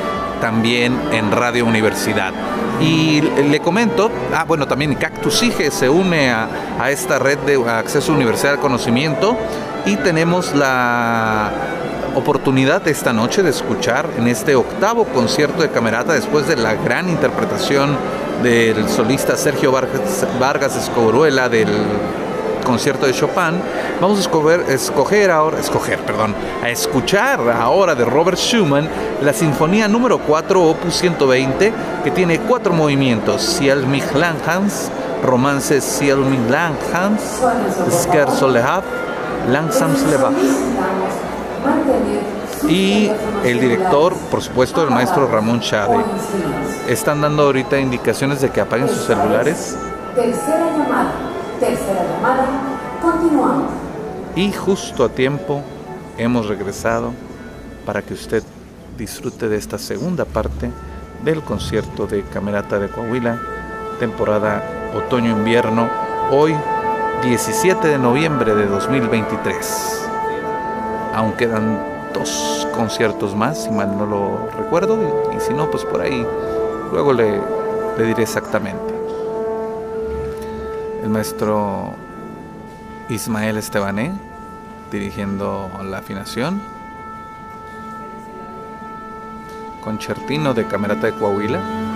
también 0.43 0.99
en 1.13 1.31
Radio 1.31 1.65
Universidad. 1.65 2.33
Y 2.81 3.21
le 3.21 3.61
comento, 3.61 4.11
ah, 4.35 4.43
bueno, 4.45 4.67
también 4.67 4.93
Cactus 4.95 5.41
IGE 5.41 5.71
se 5.71 5.87
une 5.87 6.31
a, 6.31 6.49
a 6.81 6.91
esta 6.91 7.17
red 7.17 7.37
de 7.39 7.55
acceso 7.65 8.11
a 8.11 8.15
universidad 8.15 8.55
al 8.55 8.59
conocimiento 8.59 9.37
y 9.85 9.95
tenemos 9.95 10.53
la 10.53 11.49
oportunidad 12.15 12.85
esta 12.89 13.13
noche 13.13 13.41
de 13.41 13.51
escuchar 13.51 14.09
en 14.17 14.27
este 14.27 14.55
octavo 14.55 15.05
concierto 15.05 15.61
de 15.61 15.69
Camerata 15.69 16.11
después 16.11 16.45
de 16.45 16.57
la 16.57 16.73
gran 16.73 17.07
interpretación 17.07 17.95
del 18.43 18.89
solista 18.89 19.37
Sergio 19.37 19.71
Vargas, 19.71 20.27
Vargas 20.41 20.75
Escoruela 20.75 21.47
del 21.47 21.69
concierto 22.65 23.05
de 23.05 23.13
Chopin, 23.13 23.61
vamos 24.01 24.17
a 24.17 24.21
escoger, 24.21 24.61
escoger 24.69 25.31
ahora, 25.31 25.59
escoger, 25.59 25.99
perdón, 25.99 26.35
a 26.61 26.69
escuchar 26.69 27.39
ahora 27.49 27.95
de 27.95 28.05
Robert 28.05 28.37
Schumann 28.37 28.87
la 29.21 29.33
sinfonía 29.33 29.87
número 29.87 30.19
4, 30.19 30.61
opus 30.61 30.95
120, 30.95 31.73
que 32.03 32.11
tiene 32.11 32.39
cuatro 32.39 32.73
movimientos, 32.73 33.41
Ciel 33.41 33.87
mich 33.87 34.13
lang 34.13 34.37
romance 35.23 35.81
Ciel 35.81 36.17
mich 36.17 36.49
lang 36.49 36.75
Hans, 36.93 37.41
Scherzo 37.89 38.47
le 38.49 38.61
Langsam 39.49 39.91
Y 42.67 43.11
el 43.43 43.59
director, 43.59 44.15
por 44.31 44.41
supuesto, 44.41 44.83
el 44.83 44.89
maestro 44.89 45.27
Ramón 45.27 45.59
Chade. 45.59 45.97
Están 46.87 47.21
dando 47.21 47.43
ahorita 47.43 47.77
indicaciones 47.79 48.39
de 48.41 48.49
que 48.49 48.61
apaguen 48.61 48.87
sus 48.87 49.05
celulares. 49.05 49.75
Tercera 50.15 50.69
llamada, 50.77 51.11
tercera 51.59 52.05
llamada, 52.09 52.45
continuamos. 53.01 53.52
Y 54.35 54.51
justo 54.51 55.05
a 55.05 55.09
tiempo 55.09 55.61
hemos 56.17 56.47
regresado 56.47 57.11
para 57.85 58.01
que 58.01 58.15
usted 58.15 58.41
disfrute 58.97 59.47
de 59.47 59.57
esta 59.57 59.77
segunda 59.77 60.25
parte 60.25 60.71
del 61.23 61.41
concierto 61.41 62.07
de 62.07 62.23
Camerata 62.23 62.79
de 62.79 62.89
Coahuila, 62.89 63.39
temporada 63.99 64.63
otoño-invierno, 64.95 65.87
hoy 66.31 66.55
17 67.21 67.87
de 67.87 67.99
noviembre 67.99 68.55
de 68.55 68.65
2023. 68.65 70.01
Aún 71.13 71.33
quedan 71.33 71.79
dos 72.11 72.67
conciertos 72.73 73.35
más, 73.35 73.65
si 73.65 73.69
mal 73.69 73.95
no 73.95 74.07
lo 74.07 74.49
recuerdo, 74.57 74.97
y, 75.35 75.39
si 75.41 75.53
no, 75.53 75.69
pues 75.69 75.85
por 75.85 76.01
ahí 76.01 76.25
luego 76.91 77.13
le, 77.13 77.39
le 77.99 78.03
diré 78.03 78.23
exactamente. 78.23 78.93
El 81.03 81.09
maestro 81.09 81.93
Ismael 83.13 83.57
Estebané 83.57 84.11
dirigiendo 84.91 85.69
la 85.83 85.99
afinación. 85.99 86.59
Concertino 89.81 90.55
de 90.55 90.65
Camerata 90.65 91.07
de 91.07 91.13
Coahuila. 91.13 91.92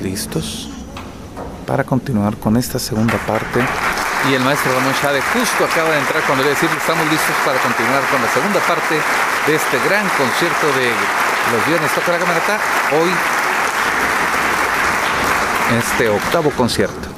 Listos 0.00 0.68
para 1.66 1.84
continuar 1.84 2.36
con 2.36 2.56
esta 2.56 2.78
segunda 2.78 3.16
parte. 3.26 3.60
Y 4.30 4.34
el 4.34 4.42
maestro 4.42 4.72
Ramón 4.74 4.94
Chade 5.00 5.20
justo 5.32 5.64
acaba 5.64 5.90
de 5.90 5.98
entrar 5.98 6.22
cuando 6.24 6.42
le 6.42 6.50
decir 6.50 6.68
estamos 6.76 7.06
listos 7.10 7.34
para 7.44 7.58
continuar 7.60 8.02
con 8.10 8.20
la 8.22 8.28
segunda 8.28 8.60
parte 8.60 8.94
de 9.46 9.54
este 9.54 9.78
gran 9.86 10.06
concierto 10.16 10.66
de 10.78 10.90
los 11.52 11.66
viernes 11.66 11.92
toca 11.94 12.12
la. 12.12 12.58
Hoy 12.92 13.10
este 15.78 16.08
octavo 16.08 16.50
concierto. 16.50 17.15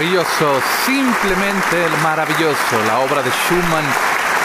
Maravilloso, 0.00 0.62
simplemente 0.86 1.76
maravilloso. 2.02 2.72
La 2.86 3.00
obra 3.00 3.20
de 3.20 3.28
Schumann, 3.28 3.84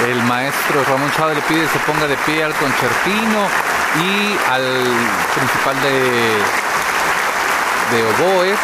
el 0.06 0.22
maestro 0.24 0.84
Ramón 0.84 1.10
Chávez 1.16 1.38
le 1.38 1.42
pide 1.44 1.62
que 1.62 1.72
se 1.72 1.80
ponga 1.88 2.08
de 2.08 2.18
pie 2.28 2.44
al 2.44 2.54
concertino 2.56 3.40
y 4.04 4.36
al 4.52 4.68
principal 5.32 5.80
de, 5.80 6.44
de 7.88 8.04
oboes 8.04 8.60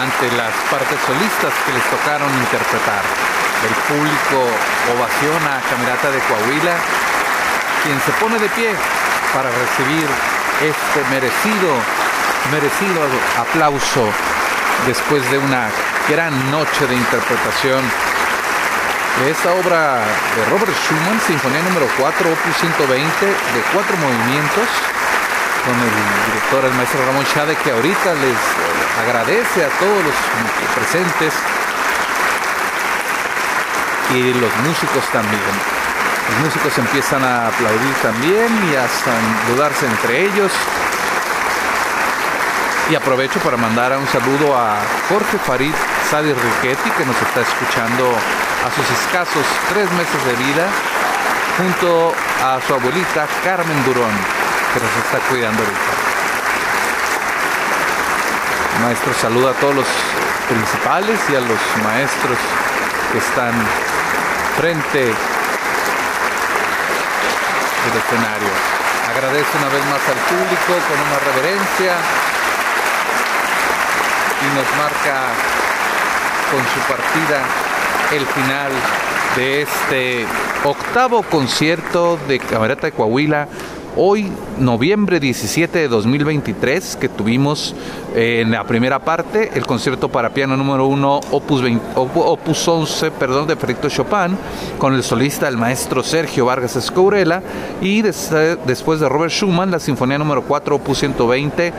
ante 0.00 0.32
las 0.40 0.54
partes 0.72 0.96
solistas 1.04 1.52
que 1.66 1.72
les 1.76 1.84
tocaron 1.92 2.32
interpretar. 2.32 3.04
El 3.68 3.74
público 3.92 4.40
ovaciona 4.96 5.58
a 5.58 5.68
Camerata 5.68 6.08
de 6.08 6.18
Coahuila, 6.24 6.76
quien 7.84 8.00
se 8.00 8.12
pone 8.12 8.38
de 8.38 8.48
pie 8.48 8.72
para 9.36 9.50
recibir 9.52 10.08
este 10.64 11.04
merecido, 11.12 11.76
merecido 12.50 13.04
aplauso 13.36 14.31
después 14.86 15.28
de 15.30 15.38
una 15.38 15.68
gran 16.08 16.32
noche 16.50 16.86
de 16.86 16.94
interpretación 16.94 17.82
de 19.20 19.30
esta 19.30 19.52
obra 19.52 20.00
de 20.34 20.44
Robert 20.50 20.72
Schumann, 20.72 21.20
Sinfonía 21.26 21.62
número 21.62 21.86
4, 21.98 22.32
opus 22.32 22.56
120, 22.56 23.26
de 23.26 23.60
cuatro 23.72 23.96
movimientos, 23.98 24.68
con 25.64 25.76
el 25.78 25.92
director, 26.32 26.64
el 26.64 26.74
maestro 26.74 27.04
Ramón 27.06 27.24
Chade, 27.32 27.54
que 27.56 27.70
ahorita 27.70 28.14
les 28.14 28.40
agradece 29.06 29.64
a 29.64 29.68
todos 29.78 30.02
los 30.02 30.16
presentes 30.74 31.34
y 34.14 34.34
los 34.34 34.52
músicos 34.66 35.04
también. 35.12 35.54
Los 36.30 36.46
músicos 36.46 36.76
empiezan 36.78 37.22
a 37.22 37.48
aplaudir 37.48 37.94
también 38.02 38.48
y 38.72 38.76
hasta 38.76 39.12
dudarse 39.52 39.86
entre 39.86 40.26
ellos. 40.26 40.50
Y 42.92 42.94
aprovecho 42.94 43.40
para 43.40 43.56
mandar 43.56 43.96
un 43.96 44.06
saludo 44.08 44.54
a 44.54 44.76
Jorge 45.08 45.38
Farid 45.38 45.72
Sadi 46.10 46.30
Riquetti, 46.30 46.90
que 46.90 47.06
nos 47.06 47.16
está 47.22 47.40
escuchando 47.40 48.04
a 48.04 48.68
sus 48.68 48.84
escasos 49.00 49.46
tres 49.72 49.90
meses 49.92 50.22
de 50.26 50.34
vida, 50.44 50.68
junto 51.56 52.12
a 52.44 52.60
su 52.60 52.74
abuelita 52.74 53.26
Carmen 53.42 53.82
Durón, 53.86 54.12
que 54.74 54.80
nos 54.84 54.92
está 55.06 55.16
cuidando 55.30 55.62
ahorita. 55.62 55.92
Maestro 58.82 59.14
saluda 59.14 59.52
a 59.52 59.54
todos 59.54 59.74
los 59.74 59.88
principales 60.50 61.18
y 61.30 61.36
a 61.36 61.40
los 61.40 61.60
maestros 61.82 62.36
que 63.10 63.18
están 63.24 63.54
frente 64.60 65.00
del 65.00 65.14
escenario. 68.04 68.52
Agradece 69.08 69.48
una 69.56 69.68
vez 69.72 69.80
más 69.88 70.04
al 70.12 70.20
público 70.28 70.76
con 70.92 71.00
una 71.08 71.18
reverencia 71.32 71.96
nos 74.54 74.66
marca 74.76 75.32
con 76.50 76.60
su 76.60 76.80
partida 76.86 77.42
el 78.12 78.26
final 78.26 78.72
de 79.36 79.62
este 79.62 80.26
octavo 80.64 81.22
concierto 81.22 82.18
de 82.28 82.38
Camerata 82.38 82.88
de 82.88 82.92
Coahuila 82.92 83.48
hoy, 83.96 84.30
noviembre 84.58 85.20
17 85.20 85.78
de 85.78 85.88
2023, 85.88 86.96
que 86.96 87.08
tuvimos 87.08 87.74
eh, 88.14 88.40
en 88.42 88.50
la 88.50 88.64
primera 88.64 89.00
parte 89.00 89.50
el 89.54 89.66
concierto 89.66 90.08
para 90.08 90.30
piano 90.30 90.56
número 90.56 90.86
1, 90.86 91.20
opus, 91.30 91.62
opus 91.94 92.68
11, 92.68 93.10
perdón, 93.12 93.46
de 93.46 93.56
Federico 93.56 93.88
Chopin, 93.88 94.36
con 94.78 94.94
el 94.94 95.02
solista 95.02 95.48
el 95.48 95.56
maestro 95.56 96.02
Sergio 96.02 96.46
Vargas 96.46 96.76
Escourela, 96.76 97.42
y 97.80 98.02
después 98.02 99.00
de 99.00 99.08
Robert 99.08 99.32
Schumann, 99.32 99.70
la 99.70 99.78
sinfonía 99.78 100.18
número 100.18 100.42
4, 100.42 100.76
opus 100.76 100.98
120, 100.98 101.72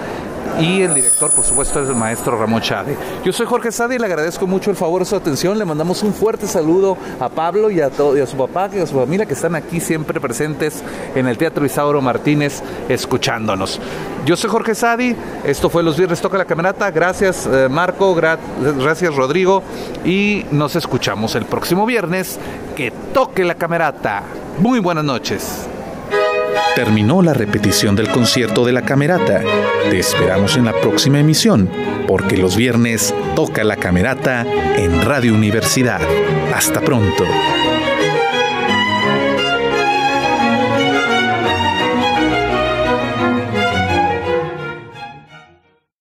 y 0.60 0.82
el 0.82 0.94
director, 0.94 1.32
por 1.32 1.44
supuesto, 1.44 1.82
es 1.82 1.90
el 1.90 1.96
maestro 1.96 2.38
Ramón 2.38 2.62
Chade. 2.62 2.96
Yo 3.24 3.34
soy 3.34 3.46
Jorge 3.46 3.72
Sade 3.72 3.96
y 3.96 4.00
le 4.00 4.06
agradezco 4.06 4.48
mucho 4.48 4.70
el 4.70 4.76
favor 4.76 5.02
de 5.02 5.06
su 5.06 5.16
atención. 5.16 5.58
Le 5.58 5.66
mandamos 5.66 6.04
un 6.04 6.14
fuerte 6.14 6.48
saludo 6.48 6.98
a 7.20 7.30
Pablo 7.30 7.70
y 7.70 7.82
a, 7.82 7.90
todo, 7.90 8.22
a 8.22 8.28
su 8.28 8.38
papá 8.38 8.70
y 8.74 8.80
a 8.80 8.88
su 8.88 8.96
familia 8.96 9.26
que 9.26 9.34
están 9.34 9.56
aquí 9.56 9.80
siempre 9.80 10.20
presentes 10.20 10.84
en 11.16 11.28
el 11.28 11.38
Teatro 11.38 11.66
Isauro 11.66 12.02
Martínez 12.02 12.62
escuchándonos. 12.90 13.80
Yo 14.26 14.38
soy 14.38 14.50
Jorge 14.50 14.76
Sadi, 14.76 15.16
esto 15.44 15.70
fue 15.70 15.84
Los 15.84 15.98
Viernes 15.98 16.22
Toca 16.22 16.38
la 16.38 16.46
Camerata. 16.46 16.92
Gracias 16.92 17.48
eh, 17.52 17.68
Marco, 17.70 18.16
gracias 18.16 19.16
Rodrigo 19.16 19.64
y 20.06 20.46
nos 20.52 20.76
escuchamos 20.76 21.36
el 21.36 21.46
próximo 21.46 21.86
viernes. 21.86 22.40
Que 22.76 22.92
toque 23.14 23.44
la 23.44 23.56
camerata. 23.56 24.24
Muy 24.60 24.80
buenas 24.80 25.04
noches. 25.04 25.68
Terminó 26.76 27.22
la 27.22 27.34
repetición 27.34 27.96
del 27.96 28.10
concierto 28.10 28.66
de 28.66 28.74
la 28.74 28.82
Camerata. 28.82 29.42
Te 29.90 30.00
esperamos 30.00 30.58
en 30.58 30.66
la 30.66 30.74
próxima 30.74 31.20
emisión, 31.20 31.70
porque 32.08 32.38
los 32.38 32.56
viernes 32.56 33.14
toca 33.36 33.64
la 33.64 33.76
Camerata 33.76 34.46
en 34.76 35.02
Radio 35.02 35.34
Universidad. 35.34 36.02
Hasta 36.54 36.82
pronto. 36.82 37.26